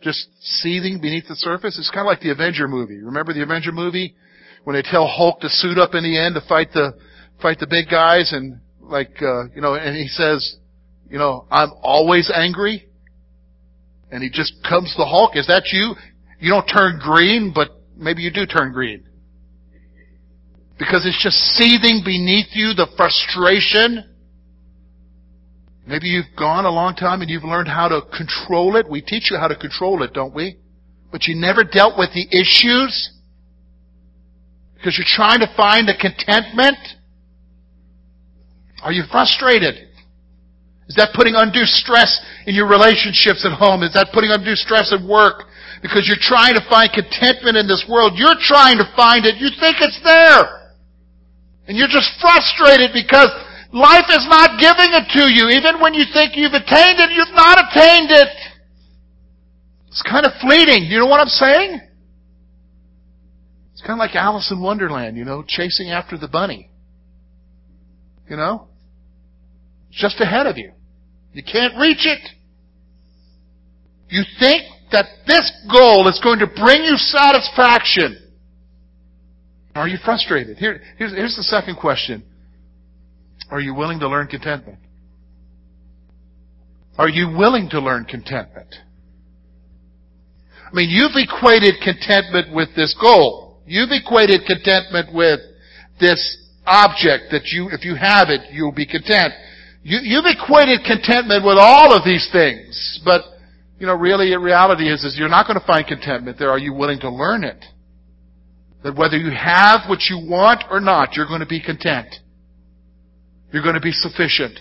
Just 0.00 0.28
seething 0.40 1.00
beneath 1.00 1.28
the 1.28 1.36
surface? 1.36 1.76
It's 1.78 1.90
kind 1.90 2.06
of 2.06 2.10
like 2.10 2.20
the 2.20 2.30
Avenger 2.30 2.68
movie. 2.68 2.98
Remember 2.98 3.32
the 3.32 3.42
Avenger 3.42 3.72
movie? 3.72 4.14
When 4.64 4.74
they 4.74 4.82
tell 4.82 5.06
Hulk 5.06 5.40
to 5.40 5.48
suit 5.48 5.78
up 5.78 5.94
in 5.94 6.04
the 6.04 6.18
end 6.18 6.34
to 6.34 6.48
fight 6.48 6.72
the, 6.72 6.94
fight 7.42 7.58
the 7.58 7.66
big 7.66 7.88
guys 7.90 8.32
and 8.32 8.60
like, 8.80 9.20
uh, 9.20 9.48
you 9.54 9.60
know, 9.60 9.74
and 9.74 9.96
he 9.96 10.08
says, 10.08 10.56
you 11.10 11.18
know, 11.18 11.46
I'm 11.50 11.72
always 11.82 12.30
angry. 12.34 12.86
And 14.10 14.22
he 14.22 14.30
just 14.30 14.54
comes 14.68 14.94
to 14.96 15.04
Hulk. 15.04 15.36
Is 15.36 15.46
that 15.48 15.64
you? 15.72 15.94
You 16.40 16.50
don't 16.50 16.66
turn 16.66 17.00
green, 17.02 17.52
but 17.54 17.68
maybe 17.96 18.22
you 18.22 18.30
do 18.30 18.46
turn 18.46 18.72
green. 18.72 19.05
Because 20.78 21.06
it's 21.06 21.22
just 21.22 21.36
seething 21.56 22.02
beneath 22.04 22.52
you, 22.52 22.74
the 22.74 22.86
frustration. 22.96 24.04
Maybe 25.86 26.08
you've 26.08 26.36
gone 26.36 26.64
a 26.64 26.70
long 26.70 26.96
time 26.96 27.22
and 27.22 27.30
you've 27.30 27.44
learned 27.44 27.68
how 27.68 27.88
to 27.88 28.02
control 28.16 28.76
it. 28.76 28.88
We 28.88 29.00
teach 29.00 29.30
you 29.30 29.38
how 29.38 29.48
to 29.48 29.56
control 29.56 30.02
it, 30.02 30.12
don't 30.12 30.34
we? 30.34 30.58
But 31.12 31.24
you 31.26 31.34
never 31.36 31.62
dealt 31.64 31.96
with 31.96 32.10
the 32.12 32.26
issues. 32.28 33.12
Because 34.74 34.98
you're 34.98 35.08
trying 35.08 35.40
to 35.40 35.48
find 35.56 35.88
a 35.88 35.96
contentment. 35.96 36.76
Are 38.82 38.92
you 38.92 39.04
frustrated? 39.10 39.74
Is 40.88 40.94
that 40.96 41.10
putting 41.14 41.34
undue 41.34 41.64
stress 41.64 42.20
in 42.46 42.54
your 42.54 42.68
relationships 42.68 43.46
at 43.46 43.56
home? 43.56 43.82
Is 43.82 43.94
that 43.94 44.10
putting 44.12 44.30
undue 44.30 44.54
stress 44.54 44.92
at 44.92 45.02
work? 45.02 45.44
Because 45.82 46.06
you're 46.06 46.20
trying 46.20 46.54
to 46.54 46.62
find 46.68 46.90
contentment 46.92 47.56
in 47.56 47.66
this 47.66 47.86
world. 47.88 48.14
You're 48.16 48.38
trying 48.38 48.78
to 48.78 48.86
find 48.94 49.24
it. 49.24 49.36
You 49.38 49.50
think 49.58 49.76
it's 49.80 49.98
there. 50.02 50.65
And 51.66 51.76
you're 51.76 51.90
just 51.90 52.10
frustrated 52.20 52.90
because 52.94 53.28
life 53.72 54.06
is 54.10 54.26
not 54.28 54.60
giving 54.60 54.94
it 54.94 55.06
to 55.18 55.32
you. 55.32 55.50
Even 55.50 55.80
when 55.80 55.94
you 55.94 56.04
think 56.12 56.36
you've 56.36 56.54
attained 56.54 57.00
it, 57.00 57.10
you've 57.10 57.34
not 57.34 57.58
attained 57.58 58.10
it. 58.10 58.28
It's 59.88 60.02
kind 60.02 60.26
of 60.26 60.32
fleeting. 60.40 60.84
You 60.84 60.98
know 61.00 61.06
what 61.06 61.20
I'm 61.20 61.28
saying? 61.28 61.80
It's 63.72 63.80
kind 63.80 63.92
of 63.92 63.98
like 63.98 64.14
Alice 64.14 64.50
in 64.50 64.60
Wonderland, 64.60 65.16
you 65.16 65.24
know, 65.24 65.44
chasing 65.46 65.90
after 65.90 66.16
the 66.16 66.28
bunny. 66.28 66.70
You 68.28 68.36
know? 68.36 68.68
It's 69.90 70.00
just 70.00 70.20
ahead 70.20 70.46
of 70.46 70.56
you. 70.56 70.72
You 71.32 71.42
can't 71.42 71.78
reach 71.78 72.06
it. 72.06 72.20
You 74.08 74.22
think 74.38 74.62
that 74.92 75.06
this 75.26 75.50
goal 75.70 76.08
is 76.08 76.20
going 76.22 76.38
to 76.38 76.46
bring 76.46 76.84
you 76.84 76.96
satisfaction. 76.96 78.25
Are 79.76 79.88
you 79.88 79.98
frustrated? 80.04 80.56
Here, 80.56 80.80
here's, 80.98 81.12
here's 81.12 81.36
the 81.36 81.42
second 81.42 81.76
question. 81.76 82.24
Are 83.50 83.60
you 83.60 83.74
willing 83.74 84.00
to 84.00 84.08
learn 84.08 84.26
contentment? 84.26 84.78
Are 86.98 87.08
you 87.08 87.28
willing 87.36 87.68
to 87.70 87.80
learn 87.80 88.04
contentment? 88.04 88.74
I 90.66 90.74
mean, 90.74 90.88
you've 90.88 91.12
equated 91.14 91.74
contentment 91.82 92.54
with 92.54 92.70
this 92.74 92.96
goal. 93.00 93.58
You've 93.66 93.90
equated 93.92 94.42
contentment 94.46 95.14
with 95.14 95.40
this 96.00 96.38
object 96.66 97.30
that 97.30 97.46
you, 97.52 97.68
if 97.70 97.84
you 97.84 97.94
have 97.94 98.28
it, 98.28 98.40
you'll 98.50 98.72
be 98.72 98.86
content. 98.86 99.32
You, 99.82 99.98
you've 100.02 100.24
equated 100.26 100.80
contentment 100.84 101.44
with 101.44 101.58
all 101.58 101.92
of 101.96 102.04
these 102.04 102.28
things. 102.32 103.00
But, 103.04 103.22
you 103.78 103.86
know, 103.86 103.94
really, 103.94 104.34
reality 104.36 104.90
is, 104.90 105.04
is 105.04 105.16
you're 105.18 105.28
not 105.28 105.46
going 105.46 105.60
to 105.60 105.66
find 105.66 105.86
contentment 105.86 106.38
there. 106.38 106.50
Are 106.50 106.58
you 106.58 106.72
willing 106.72 106.98
to 107.00 107.10
learn 107.10 107.44
it? 107.44 107.64
That 108.82 108.96
whether 108.96 109.16
you 109.16 109.30
have 109.30 109.88
what 109.88 110.00
you 110.08 110.18
want 110.18 110.64
or 110.70 110.80
not, 110.80 111.14
you're 111.14 111.26
going 111.26 111.40
to 111.40 111.46
be 111.46 111.60
content. 111.60 112.14
You're 113.52 113.62
going 113.62 113.74
to 113.74 113.80
be 113.80 113.92
sufficient. 113.92 114.60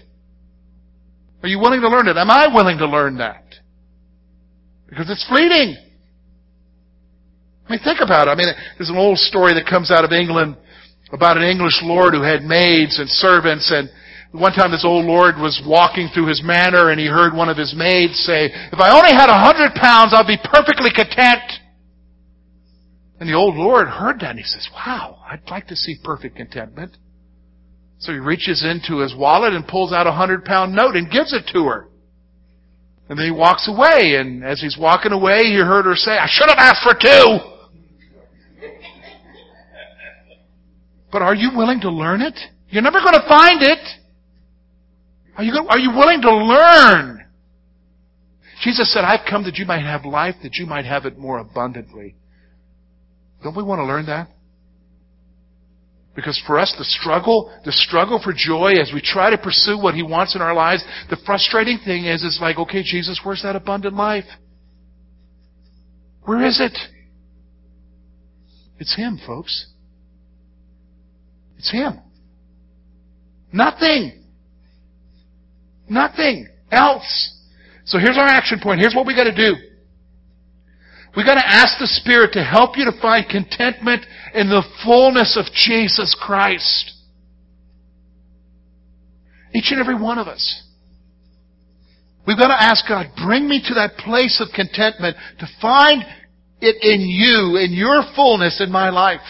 Are 1.43 1.49
you 1.49 1.60
willing 1.60 1.82
to 1.82 1.89
learn 1.89 2.08
it? 2.08 2.17
Am 2.17 2.32
I 2.32 2.47
willing 2.54 2.78
to 2.80 2.88
learn 2.88 3.17
that? 3.17 3.43
Because 4.88 5.10
it's 5.10 5.28
fleeting. 5.28 5.78
I 7.67 7.71
mean, 7.71 7.80
think 7.84 7.99
about 8.01 8.28
it. 8.28 8.32
I 8.32 8.36
mean, 8.36 8.47
there's 8.78 8.89
an 8.89 8.97
old 8.97 9.17
story 9.17 9.54
that 9.56 9.65
comes 9.65 9.91
out 9.91 10.06
of 10.06 10.12
England 10.12 10.58
about 11.12 11.38
an 11.38 11.43
English 11.43 11.82
lord 11.84 12.13
who 12.13 12.21
had 12.21 12.43
maids 12.43 12.99
and 12.99 13.10
servants 13.10 13.71
and 13.73 13.89
one 14.32 14.51
time 14.51 14.71
this 14.71 14.84
old 14.84 15.06
lord 15.06 15.38
was 15.38 15.62
walking 15.65 16.10
through 16.13 16.28
his 16.28 16.43
manor 16.43 16.91
and 16.91 16.99
he 16.99 17.08
heard 17.08 17.34
one 17.34 17.47
of 17.47 17.56
his 17.58 17.73
maids 17.75 18.19
say, 18.25 18.51
if 18.51 18.80
I 18.80 18.91
only 18.91 19.15
had 19.15 19.30
a 19.30 19.39
hundred 19.39 19.73
pounds, 19.80 20.13
I'd 20.13 20.28
be 20.28 20.38
perfectly 20.43 20.91
content. 20.91 21.45
And 23.19 23.30
the 23.30 23.34
old 23.34 23.56
Lord 23.56 23.88
heard 23.88 24.19
that 24.19 24.32
and 24.32 24.39
he 24.39 24.45
says, 24.45 24.67
wow, 24.73 25.19
I'd 25.30 25.49
like 25.49 25.67
to 25.67 25.75
see 25.75 25.97
perfect 26.04 26.36
contentment. 26.36 26.97
So 27.99 28.12
he 28.12 28.19
reaches 28.19 28.63
into 28.63 28.99
his 28.99 29.15
wallet 29.15 29.54
and 29.54 29.65
pulls 29.65 29.93
out 29.93 30.06
a 30.08 30.12
hundred 30.12 30.43
pound 30.43 30.75
note 30.75 30.95
and 30.95 31.10
gives 31.10 31.34
it 31.34 31.49
to 31.54 31.65
her. 31.65 31.88
And 33.08 33.17
then 33.17 33.25
he 33.25 33.32
walks 33.32 33.69
away, 33.69 34.15
and 34.15 34.43
as 34.43 34.62
he's 34.62 34.78
walking 34.80 35.12
away, 35.12 35.43
he 35.43 35.56
heard 35.58 35.86
her 35.86 35.95
say, 35.95 36.12
I 36.12 36.25
should 36.28 36.49
have 36.49 36.58
asked 36.58 36.84
for 36.84 36.93
two! 36.99 37.38
But 41.12 41.21
are 41.21 41.36
you 41.36 41.51
willing 41.56 41.80
to 41.82 41.89
learn 41.89 42.21
it? 42.21 42.38
You're 42.67 42.82
never 42.82 42.99
going 42.99 43.13
to 43.13 43.25
find 43.25 43.62
it. 43.62 43.80
Are 45.38 45.43
you, 45.43 45.54
are 45.69 45.80
you 45.80 45.91
willing 45.91 46.21
to 46.21 46.36
learn? 46.36 47.25
Jesus 48.62 48.91
said, 48.91 49.06
I've 49.06 49.25
come 49.30 49.43
that 49.45 49.56
you 49.56 49.65
might 49.65 49.86
have 49.86 50.04
life, 50.04 50.36
that 50.43 50.56
you 50.56 50.65
might 50.65 50.84
have 50.84 51.06
it 51.06 51.17
more 51.17 51.38
abundantly. 51.38 52.15
Don't 53.46 53.56
we 53.56 53.62
want 53.62 53.78
to 53.78 53.86
learn 53.86 54.08
that? 54.08 54.30
Because 56.16 56.42
for 56.48 56.58
us, 56.58 56.74
the 56.80 56.84
struggle, 56.84 57.56
the 57.64 57.72
struggle 57.72 58.20
for 58.24 58.34
joy 58.36 58.72
as 58.82 58.90
we 58.92 59.02
try 59.02 59.30
to 59.30 59.38
pursue 59.38 59.78
what 59.78 59.94
He 59.94 60.02
wants 60.02 60.34
in 60.34 60.42
our 60.42 60.56
lives, 60.56 60.84
the 61.12 61.18
frustrating 61.28 61.78
thing 61.78 62.06
is, 62.06 62.24
it's 62.26 62.40
like, 62.42 62.58
okay, 62.58 62.82
Jesus, 62.82 63.22
where's 63.24 63.44
that 63.44 63.56
abundant 63.56 63.96
life? 63.96 64.24
Where 66.24 66.44
is 66.44 66.60
it? 66.60 66.76
It's 68.80 68.96
Him, 68.96 69.20
folks. 69.28 69.68
It's 71.60 71.72
Him. 71.72 72.00
Nothing. 73.54 74.24
Nothing 75.88 76.48
else. 76.72 77.32
So 77.84 78.00
here's 78.00 78.18
our 78.18 78.26
action 78.26 78.60
point. 78.60 78.80
Here's 78.80 78.96
what 78.96 79.06
we 79.06 79.16
gotta 79.16 79.36
do. 79.36 79.54
We 81.15 81.23
gotta 81.23 81.45
ask 81.45 81.80
the 81.80 81.88
Spirit 81.88 82.34
to 82.34 82.43
help 82.43 82.78
you 82.78 82.86
to 82.86 83.01
find 83.01 83.28
contentment 83.30 84.06
in 84.34 84.49
the 84.49 84.63
fullness 84.84 85.38
of 85.38 85.51
Jesus 85.54 86.15
Christ. 86.19 86.91
Each 89.54 89.71
and 89.71 89.80
every 89.80 89.95
one 89.95 90.17
of 90.17 90.28
us. 90.28 90.63
We've 92.28 92.38
got 92.38 92.47
to 92.47 92.62
ask 92.62 92.88
God, 92.88 93.08
bring 93.23 93.47
me 93.47 93.62
to 93.67 93.75
that 93.75 93.97
place 93.97 94.41
of 94.41 94.54
contentment 94.54 95.15
to 95.39 95.47
find 95.62 96.04
it 96.60 96.84
in 96.84 97.01
you, 97.08 97.58
in 97.58 97.71
your 97.71 98.04
fullness 98.15 98.60
in 98.60 98.71
my 98.71 98.89
life. 98.89 99.21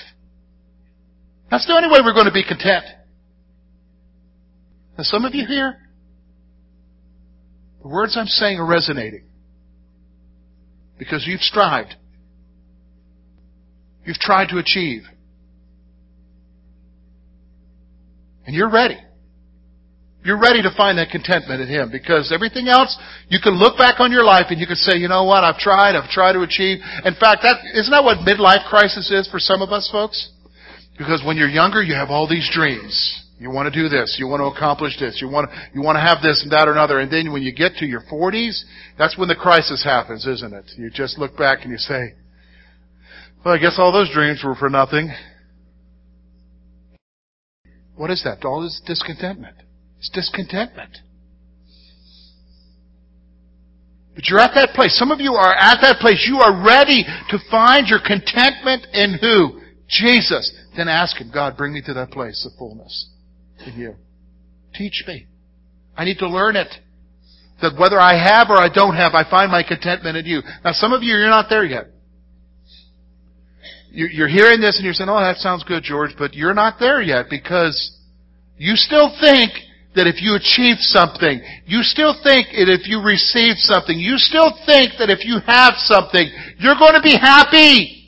That's 1.52 1.68
the 1.68 1.74
only 1.74 1.90
way 1.90 2.00
we're 2.04 2.14
going 2.14 2.26
to 2.26 2.32
be 2.32 2.44
content. 2.44 2.86
Now 4.98 5.04
some 5.04 5.26
of 5.26 5.36
you 5.36 5.46
here, 5.46 5.78
the 7.82 7.90
words 7.90 8.16
I'm 8.18 8.28
saying 8.28 8.58
are 8.58 8.66
resonating. 8.66 9.25
Because 10.98 11.26
you've 11.28 11.42
strived. 11.42 11.96
You've 14.06 14.18
tried 14.18 14.50
to 14.50 14.58
achieve. 14.58 15.02
And 18.46 18.56
you're 18.56 18.70
ready. 18.70 18.98
You're 20.24 20.40
ready 20.40 20.62
to 20.64 20.74
find 20.76 20.98
that 20.98 21.10
contentment 21.12 21.62
in 21.62 21.68
Him 21.68 21.92
because 21.92 22.32
everything 22.34 22.68
else, 22.68 22.98
you 23.30 23.40
can 23.42 23.54
look 23.54 23.78
back 23.78 24.00
on 24.00 24.12
your 24.12 24.24
life 24.24 24.48
and 24.50 24.60
you 24.60 24.66
can 24.66 24.76
say, 24.76 24.98
you 24.98 25.08
know 25.08 25.24
what, 25.24 25.44
I've 25.44 25.58
tried, 25.58 25.96
I've 25.96 26.10
tried 26.10 26.34
to 26.34 26.42
achieve. 26.42 26.80
In 27.06 27.14
fact, 27.14 27.44
that, 27.44 27.58
isn't 27.74 27.92
that 27.92 28.04
what 28.04 28.26
midlife 28.26 28.66
crisis 28.66 29.12
is 29.12 29.28
for 29.30 29.40
some 29.40 29.62
of 29.62 29.70
us 29.70 29.88
folks? 29.92 30.32
Because 30.98 31.22
when 31.26 31.38
you're 31.38 31.50
younger, 31.50 31.84
you 31.84 31.94
have 31.94 32.10
all 32.10 32.28
these 32.28 32.50
dreams. 32.52 33.25
You 33.38 33.50
want 33.52 33.72
to 33.72 33.82
do 33.82 33.90
this. 33.90 34.16
You 34.18 34.28
want 34.28 34.40
to 34.40 34.56
accomplish 34.56 34.98
this. 34.98 35.20
You 35.22 35.28
want 35.28 35.50
to, 35.50 35.58
you 35.74 35.82
want 35.82 35.98
to 35.98 36.02
have 36.02 36.20
this 36.24 36.42
and 36.44 36.52
that 36.54 36.70
or 36.70 36.72
another. 36.72 37.00
And 37.00 37.12
then 37.12 37.34
when 37.34 37.44
you 37.44 37.54
get 37.54 37.76
to 37.80 37.86
your 37.86 38.02
40s, 38.02 38.62
that's 38.98 39.18
when 39.18 39.28
the 39.28 39.36
crisis 39.36 39.84
happens, 39.84 40.26
isn't 40.26 40.54
it? 40.54 40.72
You 40.78 40.90
just 40.90 41.18
look 41.18 41.38
back 41.38 41.60
and 41.64 41.72
you 41.72 41.78
say, 41.78 42.14
well, 43.44 43.54
I 43.54 43.58
guess 43.58 43.76
all 43.78 43.92
those 43.92 44.12
dreams 44.12 44.42
were 44.44 44.56
for 44.56 44.70
nothing. 44.70 45.12
What 47.96 48.10
is 48.10 48.24
that? 48.24 48.46
All 48.46 48.62
this 48.62 48.82
discontentment. 48.86 49.58
It's 49.98 50.10
discontentment. 50.10 50.98
But 54.16 54.30
you're 54.30 54.40
at 54.40 54.56
that 54.56 54.70
place. 54.74 54.98
Some 54.98 55.12
of 55.12 55.20
you 55.20 55.34
are 55.34 55.54
at 55.54 55.82
that 55.82 56.00
place. 56.00 56.26
You 56.26 56.40
are 56.40 56.66
ready 56.66 57.04
to 57.04 57.38
find 57.52 57.88
your 57.88 58.00
contentment 58.00 58.88
in 58.94 59.18
who? 59.20 59.60
Jesus. 59.90 60.56
Then 60.78 60.88
ask 60.88 61.18
Him, 61.18 61.32
God, 61.34 61.58
bring 61.58 61.74
me 61.74 61.82
to 61.86 61.94
that 61.96 62.12
place 62.12 62.46
of 62.46 62.58
fullness 62.58 63.10
in 63.68 63.80
you. 63.80 63.96
Teach 64.74 65.04
me. 65.08 65.28
I 65.98 66.06
need 66.06 66.20
to 66.20 66.30
learn 66.30 66.56
it. 66.56 66.74
That 67.62 67.80
whether 67.80 68.00
I 68.00 68.18
have 68.18 68.50
or 68.50 68.58
I 68.58 68.68
don't 68.68 68.96
have, 68.96 69.14
I 69.14 69.30
find 69.30 69.52
my 69.52 69.64
contentment 69.64 70.18
in 70.18 70.26
you. 70.26 70.42
Now 70.64 70.74
some 70.74 70.92
of 70.92 71.04
you, 71.04 71.16
you're 71.16 71.30
not 71.30 71.48
there 71.50 71.64
yet. 71.64 71.86
You're 73.92 74.28
hearing 74.28 74.60
this 74.60 74.76
and 74.76 74.84
you're 74.84 74.94
saying, 74.94 75.10
oh, 75.10 75.22
that 75.22 75.38
sounds 75.38 75.64
good, 75.64 75.84
George, 75.84 76.12
but 76.18 76.34
you're 76.34 76.54
not 76.54 76.80
there 76.80 77.02
yet 77.02 77.28
because 77.30 77.98
you 78.58 78.76
still 78.76 79.16
think 79.22 79.52
that 79.96 80.06
if 80.06 80.22
you 80.22 80.36
achieve 80.36 80.78
something, 80.80 81.40
you 81.66 81.82
still 81.82 82.14
think 82.22 82.52
that 82.52 82.68
if 82.68 82.88
you 82.92 83.00
receive 83.00 83.56
something, 83.56 83.98
you 83.98 84.18
still 84.18 84.52
think 84.66 85.00
that 85.00 85.08
if 85.10 85.24
you 85.24 85.40
have 85.48 85.76
something, 85.78 86.28
you're 86.60 86.76
going 86.76 86.94
to 86.94 87.02
be 87.02 87.16
happy. 87.16 88.05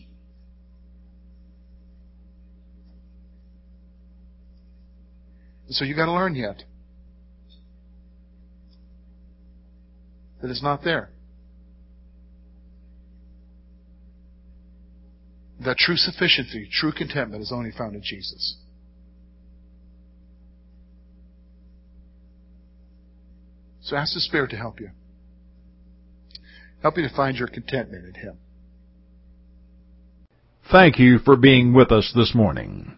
So 5.69 5.83
you 5.85 5.95
gotta 5.95 6.13
learn 6.13 6.35
yet. 6.35 6.63
That 10.41 10.49
it's 10.49 10.63
not 10.63 10.83
there. 10.83 11.09
That 15.59 15.77
true 15.77 15.97
sufficiency, 15.97 16.69
true 16.71 16.91
contentment 16.91 17.41
is 17.41 17.51
only 17.51 17.71
found 17.71 17.95
in 17.95 18.01
Jesus. 18.03 18.57
So 23.81 23.95
ask 23.95 24.13
the 24.13 24.19
Spirit 24.19 24.51
to 24.51 24.57
help 24.57 24.79
you. 24.79 24.89
Help 26.81 26.97
you 26.97 27.07
to 27.07 27.15
find 27.15 27.37
your 27.37 27.47
contentment 27.47 28.05
in 28.05 28.21
Him. 28.21 28.37
Thank 30.71 30.99
you 30.99 31.19
for 31.19 31.35
being 31.35 31.73
with 31.73 31.91
us 31.91 32.11
this 32.13 32.35
morning. 32.35 32.97